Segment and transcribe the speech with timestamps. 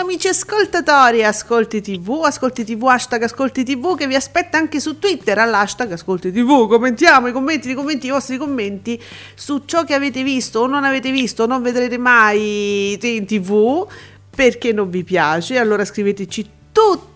[0.00, 5.38] Amici ascoltatori, Ascolti TV, Ascolti TV, hashtag Ascolti TV che vi aspetta anche su Twitter
[5.38, 6.68] all'hashtag Ascolti TV.
[6.68, 9.00] Commentiamo i commenti, i commenti, i vostri commenti
[9.34, 13.86] su ciò che avete visto o non avete visto o non vedrete mai in TV
[14.34, 15.58] perché non vi piace.
[15.58, 17.08] Allora scriveteci tutto,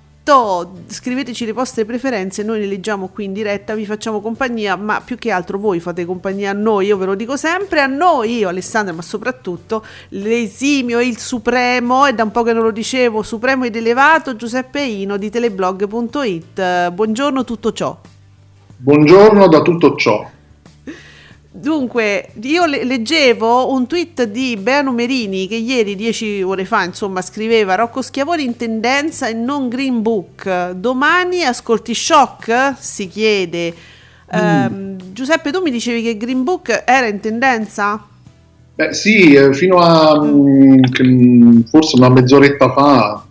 [0.87, 5.19] scriveteci le vostre preferenze, noi le leggiamo qui in diretta, vi facciamo compagnia, ma più
[5.19, 8.49] che altro voi fate compagnia a noi, io ve lo dico sempre, a noi, io
[8.49, 13.67] Alessandra, ma soprattutto l'esimio, il supremo, e da un po' che non lo dicevo, supremo
[13.67, 16.91] ed elevato Giuseppe Ino di teleblog.it.
[16.91, 18.01] Buongiorno tutto ciò.
[18.79, 20.27] Buongiorno da tutto ciò.
[21.57, 27.23] Dunque, io le- leggevo un tweet di Bea Numerini che ieri, dieci ore fa, insomma,
[27.23, 30.73] scriveva Rocco Schiavone in tendenza e non Green Book.
[30.73, 32.75] Domani ascolti shock?
[32.77, 33.73] Si chiede.
[34.33, 38.05] Ehm, Giuseppe, tu mi dicevi che Green Book era in tendenza?
[38.75, 43.25] Beh, sì, eh, fino a mm, che, mm, forse una mezz'oretta fa,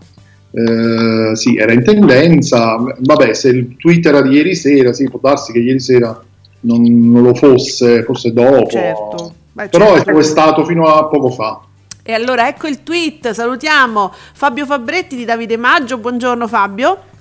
[0.50, 2.78] eh, sì, era in tendenza.
[2.78, 6.24] Vabbè, se il tweet era di ieri sera, sì, può darsi che ieri sera
[6.64, 8.68] non, non lo fosse, forse dopo.
[8.68, 9.34] Certo.
[9.54, 10.18] Beh, Però certo.
[10.18, 11.62] è, stato fino a poco fa.
[12.02, 17.12] E allora ecco il tweet, salutiamo Fabio Fabretti di Davide Maggio, buongiorno Fabio.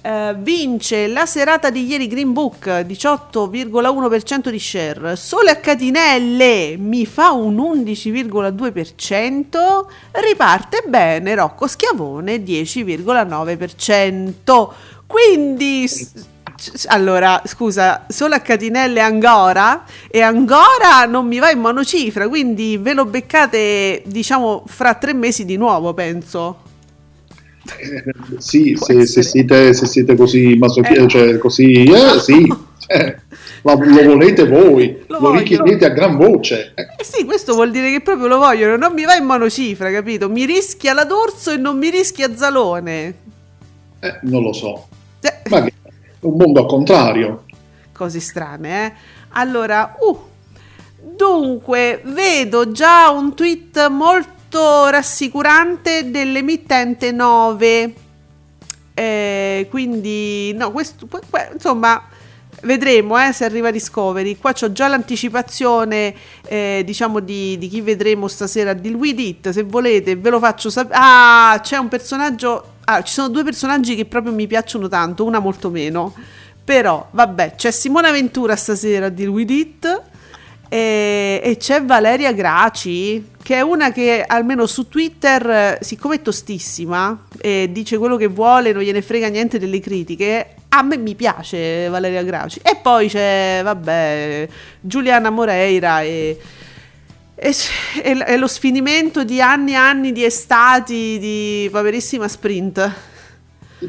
[0.00, 7.04] Eh, vince la serata di ieri Green Book 18,1% di share Sole a catinelle mi
[7.06, 14.68] fa un 11,2% riparte bene Rocco Schiavone 10,9%
[15.06, 15.88] quindi
[16.86, 22.94] allora scusa solo a catinelle Angora e Angora non mi va in monocifra quindi ve
[22.94, 26.62] lo beccate diciamo fra tre mesi di nuovo penso
[27.78, 28.04] Eh,
[28.38, 31.08] Sì, se, se siete, se siete così masochisti, Eh.
[31.08, 32.46] cioè così, eh, sì,
[32.86, 33.16] eh,
[33.62, 36.72] ma lo volete voi, Lo lo, richiedete a gran voce.
[36.74, 40.28] Eh, sì, questo vuol dire che proprio lo vogliono, non mi va in monocifra, capito?
[40.30, 43.14] Mi rischia la D'Orso e non mi rischia Zalone.
[44.00, 44.88] eh, non lo so.
[45.20, 45.85] Eh, Ma che è
[46.26, 47.44] un mondo al contrario.
[47.92, 48.92] cose strane, eh.
[49.30, 50.18] Allora, uh,
[51.00, 57.94] dunque, vedo già un tweet molto rassicurante dell'emittente 9.
[58.94, 62.02] Eh, quindi, no, questo, que- que- insomma,
[62.62, 64.36] vedremo eh, se arriva Discovery.
[64.36, 66.14] Qua c'ho già l'anticipazione,
[66.48, 69.50] eh, diciamo, di, di chi vedremo stasera di We It.
[69.50, 70.98] Se volete, ve lo faccio sapere.
[70.98, 72.74] Ah, c'è un personaggio.
[72.88, 76.14] Ah, ci sono due personaggi che proprio mi piacciono tanto, una molto meno.
[76.64, 80.02] Però, vabbè, c'è Simona Ventura stasera di We It.
[80.68, 87.26] E, e c'è Valeria Graci, che è una che almeno su Twitter, siccome è tostissima
[87.40, 90.54] e dice quello che vuole, non gliene frega niente delle critiche.
[90.68, 92.60] A me mi piace Valeria Graci.
[92.62, 94.48] E poi c'è, vabbè,
[94.80, 96.38] Giuliana Moreira e,
[97.38, 102.94] e lo sfinimento di anni e anni di estati di Poverissima Sprint.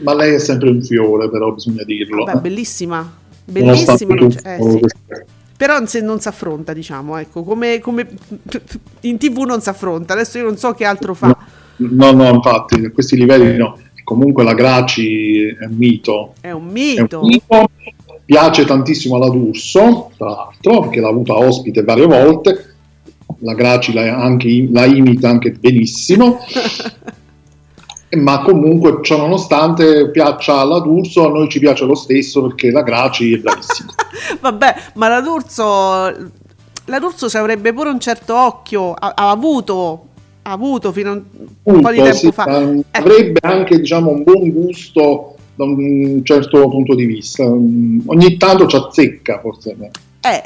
[0.04, 2.26] Ma lei è sempre un fiore, però bisogna dirlo.
[2.26, 2.42] Vabbè, eh.
[2.42, 3.18] bellissima.
[3.46, 4.16] Bellissima.
[4.16, 4.80] non c'è- eh, sì.
[5.56, 8.08] Però se non si affronta, diciamo, ecco, come, come
[9.02, 11.36] in tv non si affronta, adesso io non so che altro fa.
[11.78, 13.80] No, no, infatti, a questi livelli no.
[14.04, 16.34] Comunque la Graci è un mito.
[16.40, 17.22] È un È mito.
[17.22, 17.70] un mito.
[18.24, 22.76] Piace tantissimo alla D'Urso, tra l'altro, perché l'ha avuta ospite varie volte.
[23.40, 26.40] La Graci la, anche- la imita anche benissimo.
[28.16, 32.82] ma comunque ciò nonostante piaccia alla D'Urso a noi ci piace lo stesso perché la
[32.82, 33.92] Graci è bravissima
[34.40, 35.64] Vabbè, ma la D'Urso,
[36.86, 40.08] la D'Urso ci avrebbe pure un certo occhio, ha, ha avuto,
[40.44, 41.24] ha avuto fino a un,
[41.64, 42.62] un po' di Punto, tempo sì, fa.
[42.62, 48.68] Eh, avrebbe anche diciamo un buon gusto da un certo punto di vista ogni tanto
[48.68, 49.76] ci azzecca forse
[50.22, 50.44] Eh,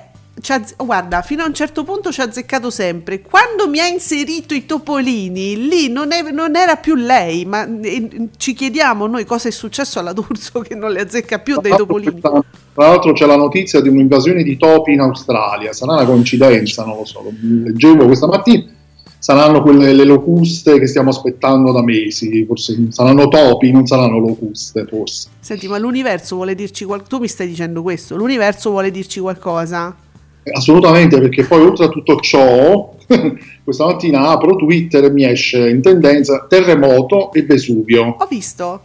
[0.77, 3.21] guarda, fino a un certo punto ci ha azzeccato sempre.
[3.21, 8.29] Quando mi ha inserito i topolini, lì non, è- non era più lei, ma eh,
[8.37, 12.21] ci chiediamo noi cosa è successo alla D'Urso che non le azzecca più dei topolini.
[12.21, 16.97] Tra l'altro c'è la notizia di un'invasione di topi in Australia, sarà una coincidenza, non
[16.97, 18.63] lo so, lo leggevo questa mattina,
[19.19, 24.85] saranno quelle le locuste che stiamo aspettando da mesi, forse saranno topi, non saranno locuste
[24.89, 25.27] forse.
[25.39, 27.09] Senti, ma l'universo vuole dirci qualcosa?
[27.09, 28.15] Tu mi stai dicendo questo?
[28.15, 29.95] L'universo vuole dirci qualcosa?
[30.43, 32.93] Assolutamente, perché poi oltre a tutto ciò,
[33.63, 38.15] questa mattina apro Twitter e mi esce in tendenza terremoto e Vesuvio.
[38.17, 38.81] Ho visto.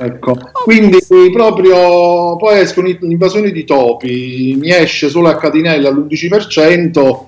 [0.00, 0.98] Ecco, quindi
[1.32, 7.18] proprio poi escono l'invasione di topi, mi esce solo a catinella all'11%,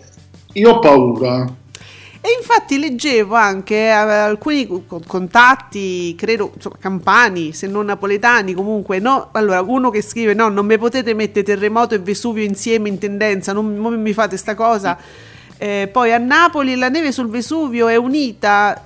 [0.53, 1.53] io ho paura.
[2.23, 8.99] E infatti leggevo anche eh, alcuni co- contatti, credo, insomma, campani, se non napoletani, comunque,
[8.99, 9.31] no?
[9.33, 13.55] Allora, uno che scrive, no, non mi potete mettere terremoto e Vesuvio insieme in tendenza,
[13.55, 14.99] non, non mi fate sta cosa.
[15.57, 18.85] Eh, poi a Napoli la neve sul Vesuvio è unita...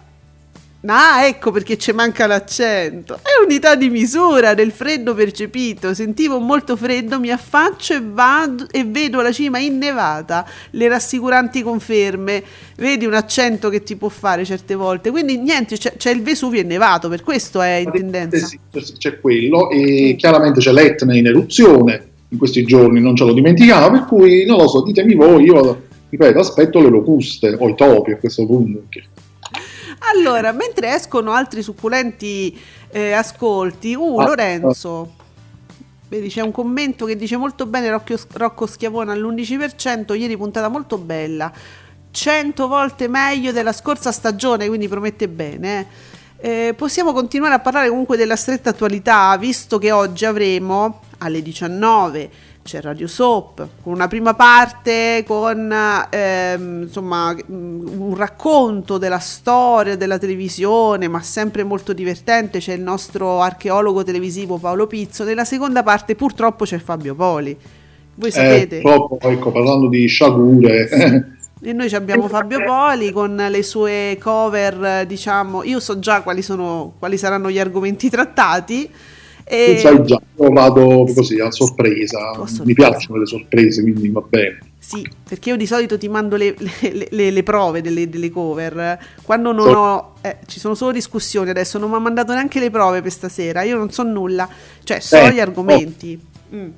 [0.87, 3.15] Ah, ecco perché ci manca l'accento.
[3.15, 5.95] È unità di misura del freddo percepito.
[5.95, 10.47] Sentivo molto freddo, mi affaccio e vado e vedo la cima innevata.
[10.71, 12.43] Le rassicuranti conferme.
[12.77, 15.11] Vedi un accento che ti può fare certe volte.
[15.11, 18.45] Quindi niente, c'è, c'è il Vesuvio innevato, per questo è in tendenza.
[18.47, 18.59] Sì,
[18.99, 23.91] c'è- quello e chiaramente c'è l'Etna in eruzione in questi giorni, non ce lo dimentichiamo,
[23.91, 28.11] per cui non lo so, ditemi voi, io ripeto, aspetto le locuste o i topi
[28.11, 28.81] a questo punto.
[28.89, 29.09] perché-
[30.15, 32.59] Allora, mentre escono altri succulenti
[32.91, 35.15] eh, ascolti, uh, Ah, Lorenzo.
[36.09, 40.99] Vedi, c'è un commento che dice molto bene Rocchio- Rocco Schiavone all'11%, ieri puntata molto
[40.99, 41.51] bella,
[42.11, 45.81] 100 volte meglio della scorsa stagione, quindi promette bene.
[45.81, 46.13] eh.
[46.69, 52.31] Eh, possiamo continuare a parlare comunque della stretta attualità, visto che oggi avremo alle 19
[52.65, 55.71] c'è Radio Soap con una prima parte con
[56.11, 62.59] ehm, insomma mm, un racconto della storia della televisione ma sempre molto divertente.
[62.61, 65.25] C'è il nostro archeologo televisivo Paolo Pizzo.
[65.25, 67.57] Nella seconda parte purtroppo c'è Fabio Poli.
[68.15, 68.81] Voi Eh, sapete?
[68.81, 70.89] purtroppo, ecco, parlando di sciagure,
[71.61, 76.41] e noi abbiamo Fabio Poli con le sue cover eh, diciamo io so già quali
[76.41, 78.91] sono quali saranno gli argomenti trattati
[79.45, 82.65] e sai già, io vado così a sorpresa, Oh, sorpresa.
[82.65, 84.59] mi piacciono le sorprese, quindi va bene.
[84.79, 88.99] Sì, perché io di solito ti mando le, le- le- le prove delle, delle cover.
[89.23, 90.15] Quando non So- ho.
[90.21, 93.63] eh, ci sono solo discussioni adesso, non mi ha mandato neanche le prove per stasera.
[93.63, 94.47] Io non so nulla.
[94.83, 96.19] Cioè, so Eh, gli argomenti.
[96.55, 96.69] Mm.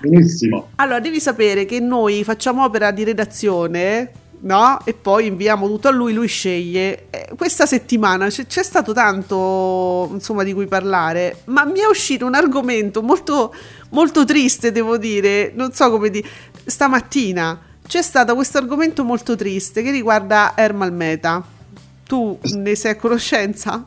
[0.00, 0.68] Benissimo.
[0.76, 4.10] Allora, devi sapere che noi facciamo opera di redazione,
[4.42, 4.78] no?
[4.84, 7.06] E poi inviamo tutto a lui, lui sceglie.
[7.10, 12.26] Eh, questa settimana c'è, c'è stato tanto, insomma, di cui parlare, ma mi è uscito
[12.26, 13.54] un argomento molto,
[13.90, 15.52] molto triste, devo dire.
[15.54, 16.28] Non so come dire.
[16.64, 21.44] Stamattina c'è stato questo argomento molto triste che riguarda Ermal Meta.
[22.06, 23.86] Tu ne sei a conoscenza?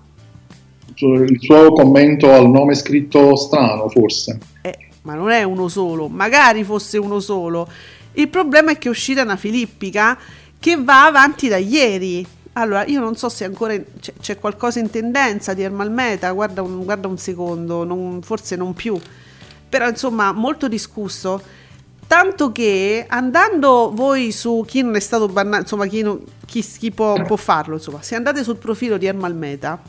[0.97, 4.39] Il suo commento al nome scritto strano, forse.
[4.61, 7.67] Eh, ma non è uno solo, magari fosse uno solo.
[8.13, 10.17] Il problema è che è uscita una filippica
[10.65, 12.25] che va avanti da ieri.
[12.53, 16.63] Allora, io non so se ancora c'è, c'è qualcosa in tendenza di Ermal Meta, guarda
[16.63, 18.99] un, guarda un secondo, non- forse non più.
[19.69, 21.39] Però insomma, molto discusso.
[22.07, 26.89] Tanto che andando voi su chi non è stato bannato, insomma, chi, non- chi- chi
[26.89, 29.79] può, può farlo, insomma, se andate sul profilo di Ermal Meta,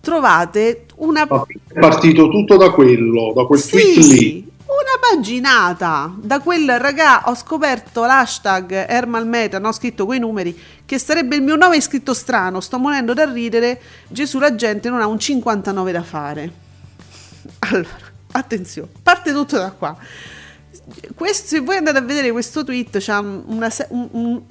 [0.00, 4.47] trovate una È partito tutto da quello, da quel tweet lì.
[4.68, 6.12] Una paginata.
[6.16, 11.42] Da quel ragà ho scoperto l'hashtag Ermalmeta, no, ho scritto quei numeri, che sarebbe il
[11.42, 12.60] mio nome scritto strano.
[12.60, 13.80] Sto morendo da ridere.
[14.08, 16.52] Gesù la gente non ha un 59 da fare.
[17.60, 17.88] Allora,
[18.32, 19.96] attenzione, parte tutto da qua.
[21.14, 24.42] Questo, se voi andate a vedere questo tweet, c'ha una, un- un-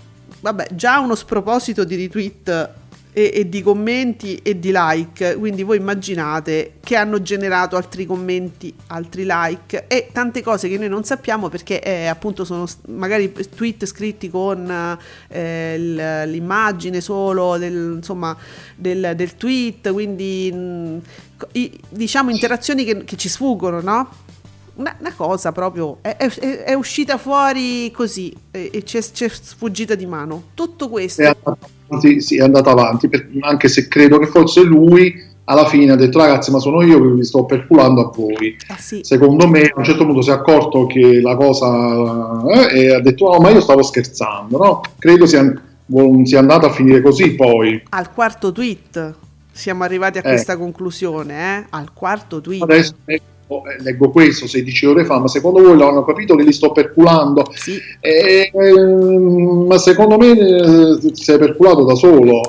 [0.42, 2.70] vabbè, già uno sproposito di retweet
[3.14, 8.74] e, e di commenti e di like, quindi voi immaginate che hanno generato altri commenti,
[8.88, 13.86] altri like e tante cose che noi non sappiamo perché eh, appunto sono magari tweet
[13.86, 14.98] scritti con
[15.30, 18.38] eh, l'immagine solo del, insomma,
[18.76, 20.98] del, del tweet, quindi mh,
[21.38, 24.10] co- i- diciamo interazioni che, che ci sfuggono, no?
[24.76, 29.96] Una, una cosa proprio è, è- è uscita fuori così e, e ci è sfuggita
[29.96, 30.50] di mano.
[30.54, 31.22] Tutto questo
[31.88, 35.96] Avanti, sì, è andata avanti, per- anche se credo che forse lui alla fine ha
[35.96, 38.58] detto ragazzi ma sono io che vi sto perculando a voi.
[38.68, 39.00] Ah, sì.
[39.04, 43.00] Secondo me a un certo punto si è accorto che la cosa eh, e ha
[43.00, 44.82] detto no ma io stavo scherzando, no?
[45.00, 45.50] Credo sia,
[46.24, 47.82] sia andata a finire così poi.
[47.90, 49.14] al quarto tweet
[49.54, 50.30] siamo arrivati a Eh.
[50.30, 51.66] questa conclusione, eh?
[51.70, 52.64] al quarto tweet.
[52.64, 56.44] Adesso, eh, oh, eh, leggo questo 16 ore fa, ma secondo voi l'hanno capito che
[56.44, 57.52] li sto perculando?
[57.56, 57.80] Sì.
[58.00, 62.42] Eh, ehm, ma secondo me eh, si è perculato da solo.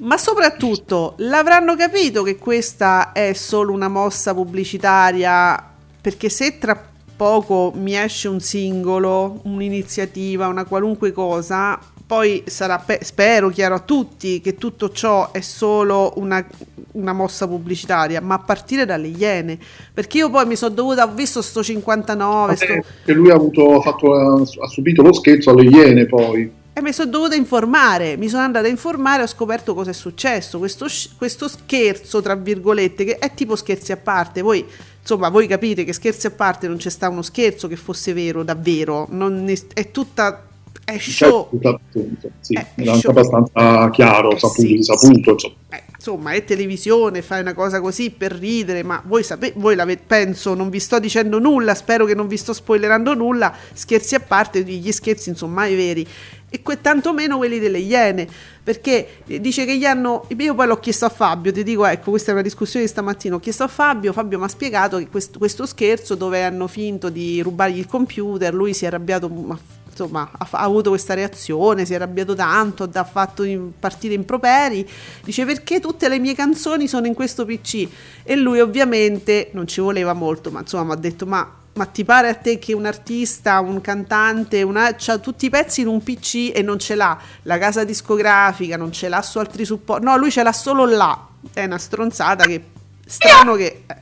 [0.00, 7.72] Ma soprattutto l'avranno capito che questa è solo una mossa pubblicitaria perché se tra poco
[7.76, 11.78] mi esce un singolo, un'iniziativa, una qualunque cosa,
[12.12, 16.46] poi sarà, pe- spero chiaro a tutti che tutto ciò è solo una,
[16.92, 19.58] una mossa pubblicitaria, ma a partire dalle Iene,
[19.94, 22.66] perché io poi mi sono dovuta, ho visto sto 59, sto,
[23.06, 26.52] che lui ha, avuto, fatto, ha subito lo scherzo alle Iene poi.
[26.74, 29.94] E mi sono dovuta informare, mi sono andata a informare e ho scoperto cosa è
[29.94, 30.58] successo.
[30.58, 34.42] Questo, questo scherzo, tra virgolette, che è tipo scherzi a parte.
[34.42, 34.62] Voi,
[35.00, 38.42] insomma, voi capite che scherzi a parte non c'è sta uno scherzo che fosse vero,
[38.42, 39.06] davvero.
[39.08, 40.48] Non ne- è tutta.
[40.84, 41.48] È show.
[41.50, 43.10] Certo, appunto, sì, era anche show.
[43.10, 45.54] abbastanza chiaro, Eh, saputo, sì, saputo, insomma.
[45.70, 50.02] Eh, insomma, è televisione, fai una cosa così per ridere, ma voi sapete, voi l'avete,
[50.06, 54.20] penso, non vi sto dicendo nulla, spero che non vi sto spoilerando nulla, scherzi a
[54.20, 56.06] parte, gli scherzi insomma mai veri,
[56.50, 58.26] e que- tantomeno quelli delle Iene,
[58.62, 62.10] perché eh, dice che gli hanno, io poi l'ho chiesto a Fabio, ti dico, ecco,
[62.10, 65.08] questa è una discussione di stamattina, ho chiesto a Fabio, Fabio mi ha spiegato che
[65.08, 69.58] questo, questo scherzo dove hanno finto di rubargli il computer, lui si è arrabbiato, ma
[70.02, 74.88] insomma ha, ha avuto questa reazione, si è arrabbiato tanto, ha fatto in- partire improperi,
[75.22, 77.88] dice perché tutte le mie canzoni sono in questo PC
[78.22, 82.04] e lui ovviamente non ci voleva molto, ma insomma mi ha detto ma, ma ti
[82.04, 86.02] pare a te che un artista, un cantante, una, ha tutti i pezzi in un
[86.02, 90.16] PC e non ce l'ha la casa discografica, non ce l'ha su altri supporti, no
[90.16, 92.62] lui ce l'ha solo là, è una stronzata che
[93.06, 93.82] strano che...
[93.86, 93.96] eh,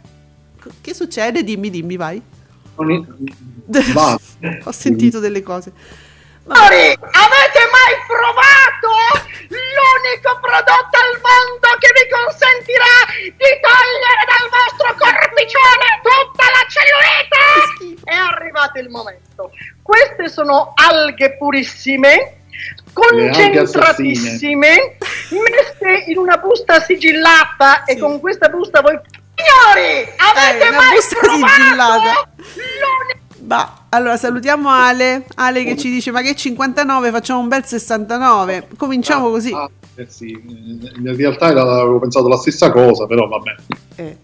[0.80, 1.42] Che succede?
[1.44, 2.20] Dimmi, dimmi, vai.
[4.64, 5.72] Ho sentito delle cose.
[6.42, 8.90] Signori, avete mai provato
[9.48, 18.02] l'unico prodotto al mondo che vi consentirà di togliere dal vostro corpicione tutta la cellulite?
[18.04, 19.52] È arrivato il momento.
[19.82, 22.38] Queste sono alghe purissime,
[22.92, 24.96] concentratissime,
[25.30, 28.00] messe in una busta sigillata e Sì.
[28.00, 28.98] con questa busta voi...
[29.34, 32.28] Signori, avete Eh, mai provato sigillata.
[32.54, 33.18] l'unico
[33.50, 38.68] Bah, allora salutiamo Ale, Ale che ci dice ma che 59 facciamo un bel 69,
[38.76, 39.52] cominciamo così.
[39.52, 43.54] Ah, eh sì, in realtà avevo pensato la stessa cosa, però vabbè,
[43.96, 44.16] Eh,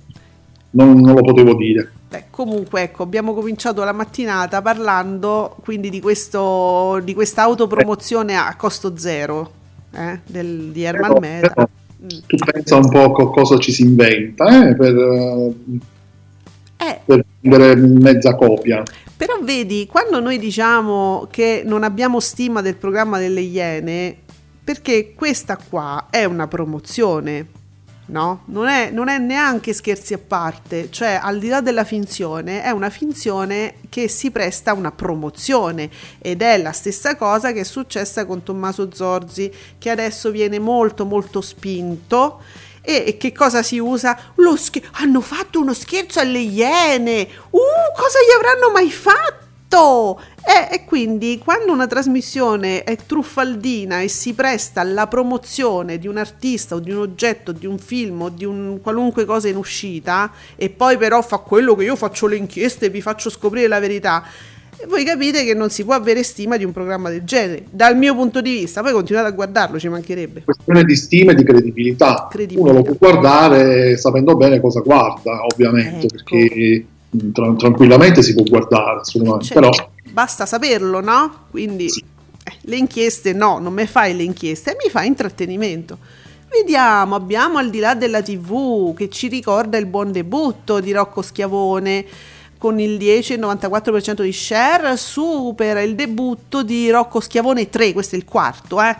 [0.70, 1.90] non, non lo potevo dire.
[2.08, 8.54] beh, comunque ecco, abbiamo cominciato la mattinata parlando quindi di, questo, di questa autopromozione a
[8.56, 9.50] costo zero
[9.92, 11.48] eh, del, di Herman Però- Meta.
[11.52, 11.68] però
[11.98, 12.08] Mm.
[12.26, 14.94] tu pensa un po' co- cosa ci si inventa eh, per,
[16.76, 18.82] Eh, per vendere mezza copia.
[19.16, 24.14] Però vedi, quando noi diciamo che non abbiamo stima del programma delle Iene,
[24.62, 27.46] perché questa qua è una promozione,
[28.06, 28.42] no?
[28.46, 32.70] Non è, non è neanche scherzi a parte, cioè al di là della finzione, è
[32.70, 37.64] una finzione che si presta a una promozione ed è la stessa cosa che è
[37.64, 42.42] successa con Tommaso Zorzi, che adesso viene molto molto spinto.
[42.88, 44.16] E, e che cosa si usa?
[44.36, 47.28] Lo scher- hanno fatto uno scherzo alle iene!
[47.50, 47.58] Uh,
[47.96, 50.20] cosa gli avranno mai fatto?
[50.46, 56.16] E, e quindi quando una trasmissione è truffaldina e si presta alla promozione di un
[56.16, 60.30] artista o di un oggetto, di un film o di un qualunque cosa in uscita,
[60.54, 63.80] e poi però fa quello che io faccio le inchieste e vi faccio scoprire la
[63.80, 64.22] verità,
[64.88, 68.14] voi capite che non si può avere stima di un programma del genere, dal mio
[68.14, 68.82] punto di vista.
[68.82, 70.42] Poi continuate a guardarlo, ci mancherebbe.
[70.44, 72.28] questione di stima e di credibilità.
[72.30, 72.70] Credibilità.
[72.70, 76.14] Uno lo può guardare sapendo bene cosa guarda, ovviamente, Ecco.
[76.14, 76.86] perché
[77.32, 79.46] tra- tranquillamente si può guardare, assolutamente.
[79.46, 79.70] Cioè, però
[80.10, 81.46] basta saperlo, no?
[81.50, 82.04] Quindi Sì.
[82.44, 85.98] eh, le inchieste no, non mi fai le inchieste, mi fai intrattenimento.
[86.48, 91.20] Vediamo, abbiamo al di là della TV che ci ricorda il buon debutto di Rocco
[91.20, 92.04] Schiavone
[92.66, 98.24] con il 10,94% di share, supera il debutto di Rocco Schiavone 3, questo è il
[98.24, 98.96] quarto, eh.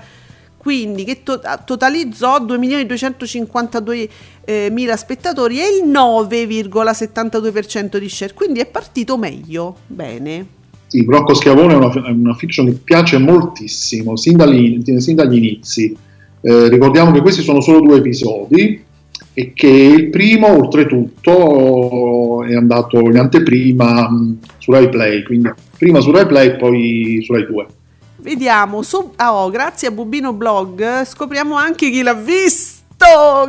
[0.57, 4.09] Quindi che to- totalizzò 2.252.000
[4.45, 9.79] eh, spettatori e il 9,72% di share, quindi è partito meglio.
[9.89, 10.47] Bene.
[10.87, 15.39] sì, Rocco Schiavone è una, è una fiction che piace moltissimo, sin, dagli- sin dagli
[15.39, 15.97] inizi.
[16.41, 18.85] Eh, ricordiamo che questi sono solo due episodi
[19.39, 21.31] e che il primo, oltretutto,
[22.47, 27.21] è andato in anteprima mh, su Rai Play, quindi prima su Rai Play e poi
[27.25, 27.67] su Rai 2.
[28.17, 32.75] Vediamo, su- ah, oh, grazie a Bubino Blog scopriamo anche chi l'ha visto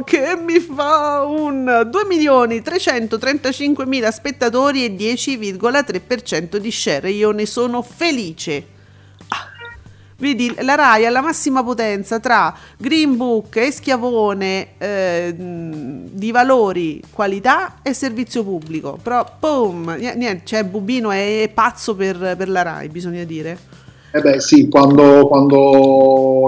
[0.03, 7.09] che mi fa un 2.335.000 spettatori e 10,3% di share.
[7.11, 8.75] Io ne sono felice.
[10.19, 17.75] Vedi, la RAI alla massima potenza tra Green Book e Schiavone eh, di valori, qualità
[17.83, 18.97] e servizio pubblico.
[19.01, 23.57] Però, boom, nie- niente, cioè Bubino è, è pazzo per, per la RAI, bisogna dire.
[24.11, 26.47] Eh beh sì, quando, quando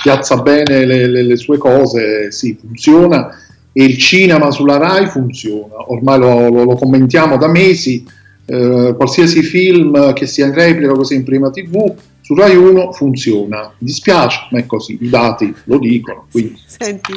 [0.00, 3.36] piazza bene le, le- le sue cose, sì, funziona
[3.72, 5.90] e il cinema sulla RAI funziona.
[5.90, 8.06] Ormai lo, lo- lo commentiamo da mesi,
[8.46, 11.92] eh, qualsiasi film che sia in replica sia in prima TV,
[12.24, 13.64] su Rai 1 funziona.
[13.76, 16.26] Mi dispiace, ma è così, i dati lo dicono.
[16.30, 16.58] Quindi.
[16.64, 17.12] Senti,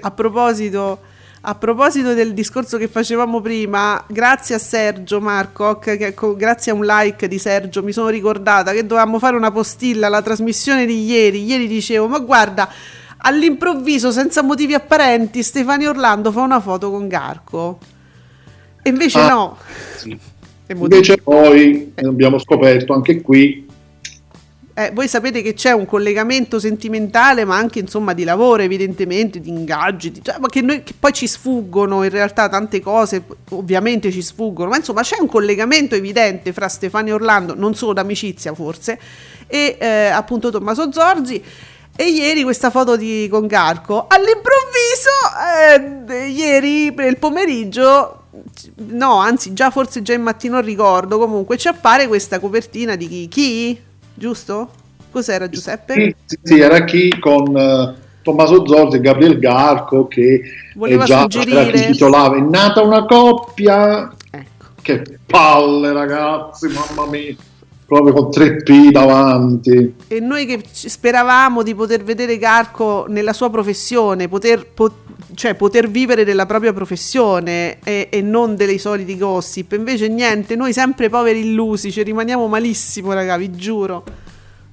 [0.00, 0.98] a proposito,
[1.40, 6.84] a proposito del discorso che facevamo prima, grazie a Sergio Marco, che grazie a un
[6.84, 11.42] like di Sergio mi sono ricordata che dovevamo fare una postilla alla trasmissione di ieri.
[11.42, 12.68] Ieri dicevo, ma guarda,
[13.16, 17.78] all'improvviso, senza motivi apparenti, Stefania Orlando fa una foto con Garco.
[18.82, 19.56] E invece Ah, no.
[19.96, 20.18] sì.
[20.66, 23.66] Invece poi eh, abbiamo scoperto anche qui
[24.80, 29.50] Eh, voi sapete che c'è un collegamento sentimentale, ma anche insomma di lavoro, evidentemente, di
[29.50, 34.10] ingaggi, di- cioè, ma che, noi, che poi ci sfuggono in realtà tante cose, ovviamente
[34.10, 38.98] ci sfuggono, ma insomma c'è un collegamento evidente fra Stefania Orlando, non solo d'amicizia forse,
[39.46, 41.42] e eh, appunto Tommaso Zorzi.
[41.94, 48.28] E ieri questa foto di con Garco, all'improvviso, eh, ieri il pomeriggio,
[48.76, 53.28] no, anzi già forse già in mattino ricordo, comunque ci appare questa copertina di chi?
[53.28, 53.88] Chi?
[54.20, 54.68] Giusto?
[55.10, 55.94] Cos'era Giuseppe?
[55.94, 60.42] Sì, sì, sì, era chi con eh, Tommaso Zorzi e Gabriel Garco che
[60.74, 61.86] Voleva eh, già suggerire.
[61.92, 64.12] titolava È nata una coppia.
[64.30, 64.66] Ecco.
[64.82, 67.34] Che palle, ragazzi, mamma mia.
[67.90, 69.94] Proprio con tre P davanti.
[70.06, 74.98] E noi che speravamo di poter vedere Garco nella sua professione, poter, po-
[75.34, 80.72] cioè poter vivere della propria professione e, e non dei soliti gossip, invece niente, noi
[80.72, 84.04] sempre poveri illusi, ci rimaniamo malissimo, raga, vi giuro.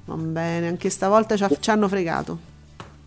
[0.05, 2.37] Va bene, anche stavolta ci, ha- ci hanno fregato.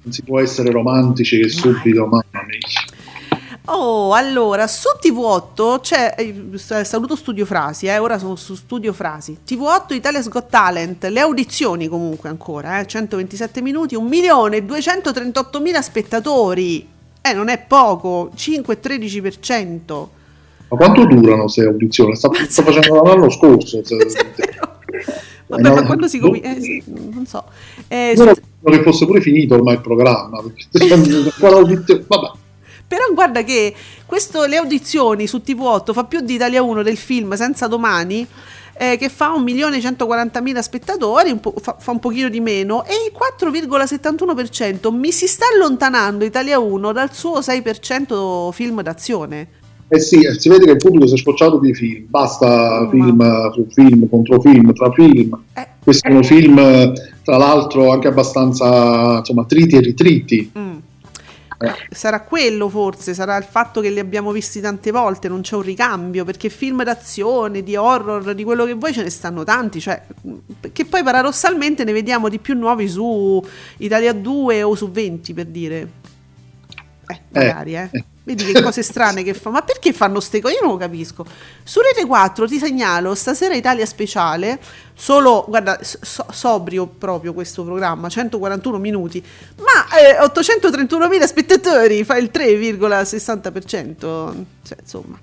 [0.03, 2.59] Non si può essere romantici che subito, mamma mia.
[3.67, 9.37] Oh, allora, su TV8 c'è, eh, saluto Studio Frasi, eh, ora sono su Studio Frasi.
[9.47, 16.89] TV8 Italia's Got Talent, le audizioni comunque ancora, eh, 127 minuti, 1.238.000 spettatori.
[17.21, 20.09] Eh, non è poco, 5,13%.
[20.69, 22.17] Ma quanto durano queste audizioni?
[22.17, 23.85] Sta, sta facendo dall'anno scorso.
[23.85, 23.97] se-
[25.47, 26.27] Vabbè, no, ma quando si no.
[26.27, 26.49] comincia?
[26.51, 27.45] Eh, sì, non so.
[27.89, 28.25] Eh, su-
[28.71, 30.43] che fosse pure finito ormai il programma.
[30.43, 30.67] perché
[32.09, 32.31] Vabbè.
[32.91, 33.73] Però guarda che
[34.05, 38.27] questo, le audizioni su TV8 fa più di Italia 1 del film Senza Domani,
[38.77, 44.93] eh, che fa 1.140.000 spettatori, un fa, fa un pochino di meno, e il 4,71%
[44.93, 49.49] mi si sta allontanando Italia 1 dal suo 6% film d'azione.
[49.87, 52.91] Eh sì, eh, si vede che il pubblico si è scocciato di film, basta Oh,
[52.91, 55.41] film eh, su film, contro film, tra film.
[55.55, 60.51] Eh, Questi sono film, tra l'altro, anche abbastanza insomma, triti e ritriti.
[60.59, 60.70] mm.
[61.63, 61.75] Eh.
[61.91, 65.63] Sarà quello forse, sarà il fatto che li abbiamo visti tante volte, non c'è un
[65.63, 70.03] ricambio, perché film d'azione, di horror, di quello che vuoi ce ne stanno tanti, cioè,
[70.73, 73.45] che poi paradossalmente ne vediamo di più nuovi su
[73.77, 75.89] Italia 2 o su 20 per dire.
[77.11, 77.89] Eh, magari, eh.
[77.91, 78.05] eh.
[78.23, 79.51] Vedi che cose strane che fa.
[79.51, 80.55] Ma perché fanno ste cose?
[80.55, 81.27] Io non lo capisco.
[81.65, 84.61] Su Rete 4 ti segnalo stasera Italia speciale.
[84.95, 89.25] Solo, guarda, so- sobrio proprio questo programma, 141 minuti.
[89.57, 93.97] Ma eh, 831.000 spettatori, fa il 3,60%.
[94.63, 95.19] Cioè, insomma.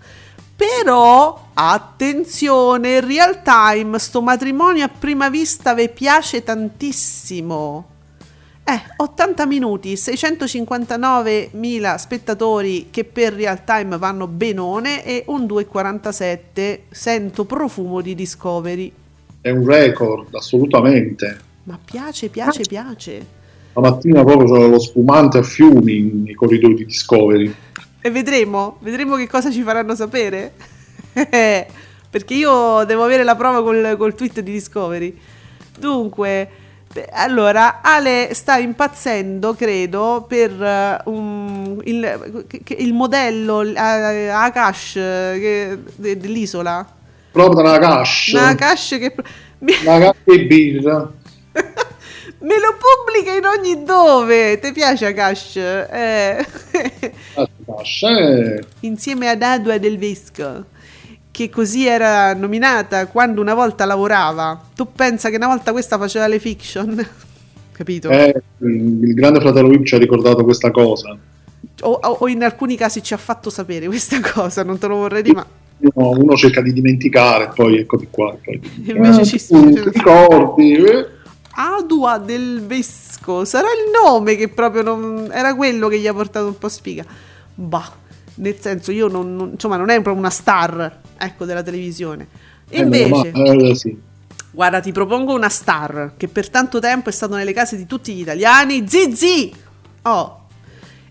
[0.56, 7.97] Però, attenzione, real time, sto matrimonio a prima vista vi piace tantissimo.
[8.70, 17.46] Eh, 80 minuti, 659.000 spettatori che per real time vanno benone e un 2,47 sento
[17.46, 18.92] profumo di Discovery.
[19.40, 21.40] È un record, assolutamente.
[21.64, 23.26] Ma piace, piace, piace.
[23.72, 27.56] La mattina proprio c'era lo spumante a fiumi nei corridoi di Discovery.
[28.02, 30.52] E vedremo, vedremo che cosa ci faranno sapere.
[31.14, 35.18] Perché io devo avere la prova col, col tweet di Discovery.
[35.80, 36.66] Dunque,
[37.12, 42.44] allora, Ale sta impazzendo, credo, per un- il,
[42.78, 46.86] il modello eh, Akash che- de- dell'isola.
[47.32, 48.32] Proprio da Nagash.
[48.34, 49.14] Nakash che
[49.60, 51.12] mi- Nagash e birra.
[52.40, 54.60] me lo pubblica in ogni dove.
[54.60, 55.56] Ti piace Akash?
[55.58, 56.46] Eh.
[57.66, 58.64] Nagash, eh.
[58.82, 60.66] insieme ad Adua del Vesco,
[61.38, 64.60] che così era nominata quando una volta lavorava.
[64.76, 67.08] Tu pensa che una volta questa faceva le fiction?
[67.72, 68.10] Capito?
[68.10, 71.16] Eh, il grande fratello Vip ci ha ricordato questa cosa.
[71.82, 75.22] O, o- in alcuni casi ci ha fatto sapere questa cosa, non te lo vorrei
[75.22, 75.46] dire, ma
[75.94, 78.36] Uno, uno cerca di dimenticare, poi eccoti qua.
[78.44, 79.92] Poi, Invece ci tu succede.
[79.92, 80.74] ti ricordi?
[80.74, 81.06] eh?
[81.52, 83.46] Adua del Vesco.
[83.46, 85.30] Sarà il nome che proprio non.
[85.32, 87.06] Era quello che gli ha portato un po' sfiga.
[87.54, 87.92] Bah,
[88.38, 92.28] nel senso, io non, non- insomma, non è proprio una star, ecco, della televisione.
[92.70, 93.98] Eh, Invece, eh, sì.
[94.52, 98.14] guarda, ti propongo una star che per tanto tempo è stato nelle case di tutti
[98.14, 98.88] gli italiani.
[98.88, 99.54] Zizi!
[100.04, 100.48] Oh,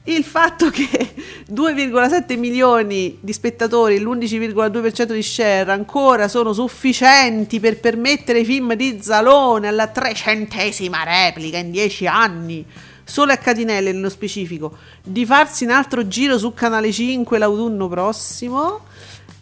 [0.05, 0.87] il fatto che
[1.53, 8.99] 2,7 milioni di spettatori, l'11,2% di share ancora sono sufficienti per permettere ai film di
[9.01, 12.65] Zalone alla trecentesima replica in 10 anni,
[13.09, 18.81] solo a Catinelle nello specifico, di farsi un altro giro su Canale 5 l'autunno prossimo.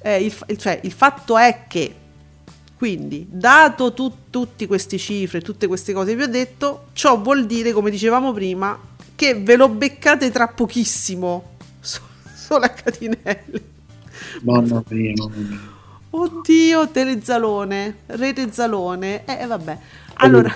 [0.01, 1.95] eh, il, cioè, il fatto è che
[2.77, 7.47] quindi, dato tu- tutte queste cifre, tutte queste cose che vi ho detto, ciò vuol
[7.47, 8.79] dire, come dicevamo prima,
[9.15, 11.53] che ve lo beccate tra pochissimo.
[11.81, 12.03] So-
[12.35, 13.63] solo a catinelle.
[14.43, 15.61] Mamma mia, mamma mia.
[16.11, 19.25] Oddio, Telezalone, Rete Zalone.
[19.25, 19.79] Eh, vabbè.
[20.15, 20.55] Allora,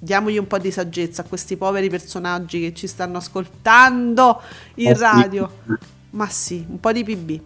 [0.00, 4.40] diamogli un po' di saggezza a questi poveri personaggi che ci stanno ascoltando
[4.76, 5.00] in sì.
[5.00, 5.50] radio.
[6.10, 7.40] Ma sì, un po' di PB.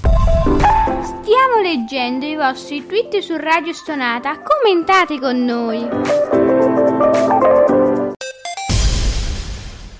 [0.00, 4.40] Stiamo leggendo i vostri tweet su Radio Stonata.
[4.40, 5.88] Commentate con noi.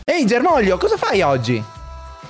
[0.05, 1.63] Ehi Germoglio, cosa fai oggi?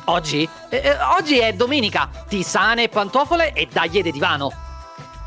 [0.07, 0.49] Oggi?
[0.69, 2.09] Eh, eh, oggi è domenica.
[2.29, 4.53] Tisane, pantofole e taglie di divano.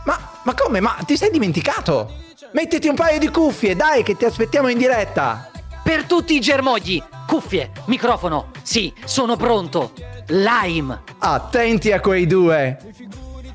[0.05, 0.79] Ma, ma come?
[0.79, 2.29] Ma ti sei dimenticato?
[2.53, 5.49] Mettiti un paio di cuffie, dai, che ti aspettiamo in diretta.
[5.83, 8.51] Per tutti i germogli, cuffie, microfono.
[8.61, 9.93] Sì, sono pronto.
[10.27, 11.01] Lime.
[11.19, 12.77] Attenti a quei due.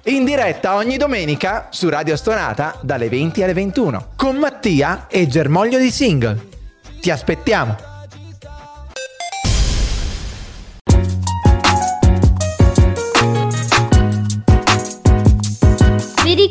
[0.04, 5.78] In diretta ogni domenica su Radio Stonata dalle 20 alle 21 con Mattia e Germoglio
[5.78, 6.48] di Single.
[7.00, 7.95] Ti aspettiamo.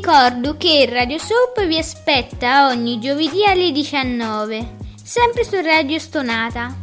[0.06, 6.76] Ricordo che Radio Soap vi aspetta ogni giovedì alle 19, sempre su Radio Stonata.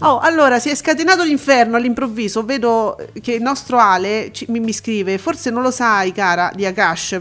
[0.00, 2.44] Oh, allora si è scatenato l'inferno all'improvviso.
[2.44, 6.66] Vedo che il nostro Ale ci- mi, mi scrive: Forse non lo sai, cara di
[6.66, 7.20] Akash.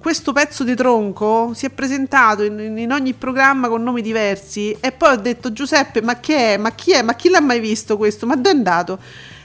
[0.00, 4.74] questo pezzo di tronco si è presentato in- in ogni programma con nomi diversi.
[4.78, 6.56] E poi ho detto: Giuseppe, ma che è?
[6.58, 7.02] Ma chi è?
[7.02, 8.24] Ma chi l'ha mai visto questo?
[8.24, 8.98] Ma dove è andato?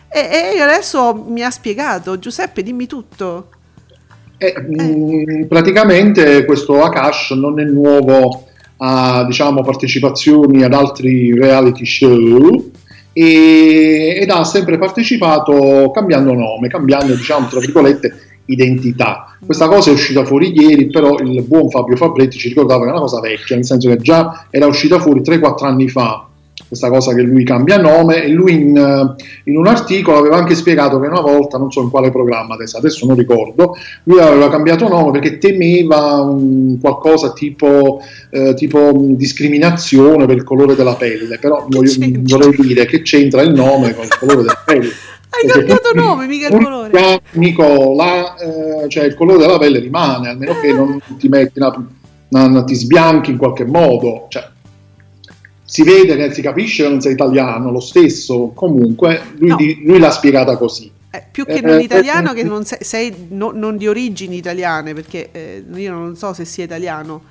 [0.09, 3.49] E, e adesso mi ha spiegato: Giuseppe, dimmi tutto.
[4.37, 8.45] Eh, mh, praticamente questo Akash non è nuovo
[8.77, 12.71] a diciamo, partecipazioni ad altri reality show
[13.13, 18.13] e- ed ha sempre partecipato cambiando nome, cambiando diciamo tra virgolette
[18.45, 19.35] identità.
[19.43, 22.91] Questa cosa è uscita fuori ieri, però il buon Fabio Fabretti ci ricordava che è
[22.91, 26.27] una cosa vecchia, nel senso che già era uscita fuori 3-4 anni fa
[26.67, 30.55] questa cosa che lui cambia nome e lui in, eh, in un articolo aveva anche
[30.55, 34.49] spiegato che una volta, non so in quale programma adesso, adesso non ricordo, lui aveva
[34.49, 37.99] cambiato nome perché temeva un qualcosa tipo,
[38.31, 41.91] eh, tipo mh, discriminazione per il colore della pelle, però voglio-
[42.21, 44.89] vorrei dire che c'entra il nome con il colore della pelle.
[45.29, 47.21] Hai cambiato nome, mica il colore.
[47.33, 51.87] Nicola, eh, cioè il colore della pelle rimane, almeno che non ti metti una,
[52.29, 54.47] una- ti sbianchi in qualche modo, cioè,
[55.69, 59.55] si vede che si capisce che non sei italiano, lo stesso, comunque lui, No.
[59.57, 60.89] di- lui l'ha spiegata così.
[61.11, 63.85] Eh, più che Eh, non eh, italiano, eh, che non sei, sei no- non di
[63.87, 67.21] origini italiane, perché eh, io non so se sia italiano.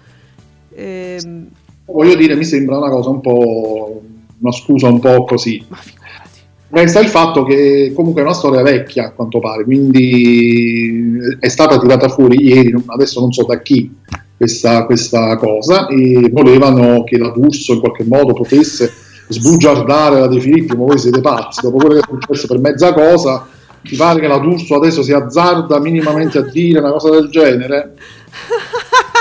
[0.75, 1.47] Ehm,
[1.87, 4.03] Voglio dire, mi sembra una cosa un po',
[4.41, 5.65] una scusa un po' così.
[5.69, 6.41] ma figurati.
[6.69, 11.79] Resta il fatto che comunque è una storia vecchia a quanto pare, quindi è stata
[11.79, 13.91] tirata fuori ieri, adesso non so da chi,
[14.37, 18.93] questa, questa cosa e volevano che la D'Urso in qualche modo potesse
[19.29, 22.93] sbugiardare la De Filippi, ma voi siete pazzi, dopo quello che è successo per mezza
[22.93, 23.47] cosa,
[23.83, 27.95] ti pare che la D'Urso adesso si azzarda minimamente a dire una cosa del genere?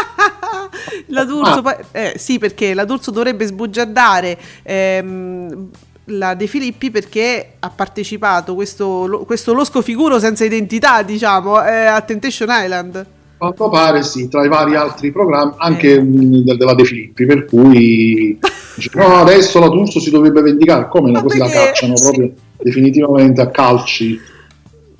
[1.08, 1.78] La D'Urso, Ah.
[1.91, 5.69] eh, sì, perché la D'Urso dovrebbe sbugiardare ehm,
[6.06, 12.01] la De Filippi perché ha partecipato questo, questo losco figuro senza identità, diciamo, eh, a
[12.01, 13.06] Temptation Island.
[13.53, 16.01] Quanto pare sì, tra i vari altri programmi, anche Eh.
[16.01, 18.38] del- della De Filippi, per cui
[18.75, 22.03] dice, no, adesso la D'Urso si dovrebbe vendicare, come no, così la cacciano Sì.
[22.03, 24.19] proprio definitivamente a calci.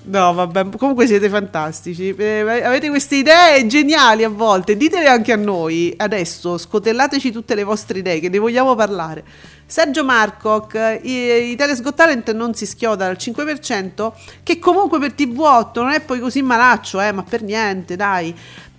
[0.07, 2.13] No, vabbè, comunque siete fantastici.
[2.15, 4.77] Eh, avete queste idee geniali a volte.
[4.77, 5.93] Ditele anche a noi.
[5.97, 9.23] Adesso scotellateci tutte le vostre idee, che ne vogliamo parlare.
[9.65, 14.11] Sergio Marcoc, Italia Got Talent non si schioda al 5%,
[14.43, 18.35] che comunque per TV8 non è poi così malaccio, eh, ma per niente, dai.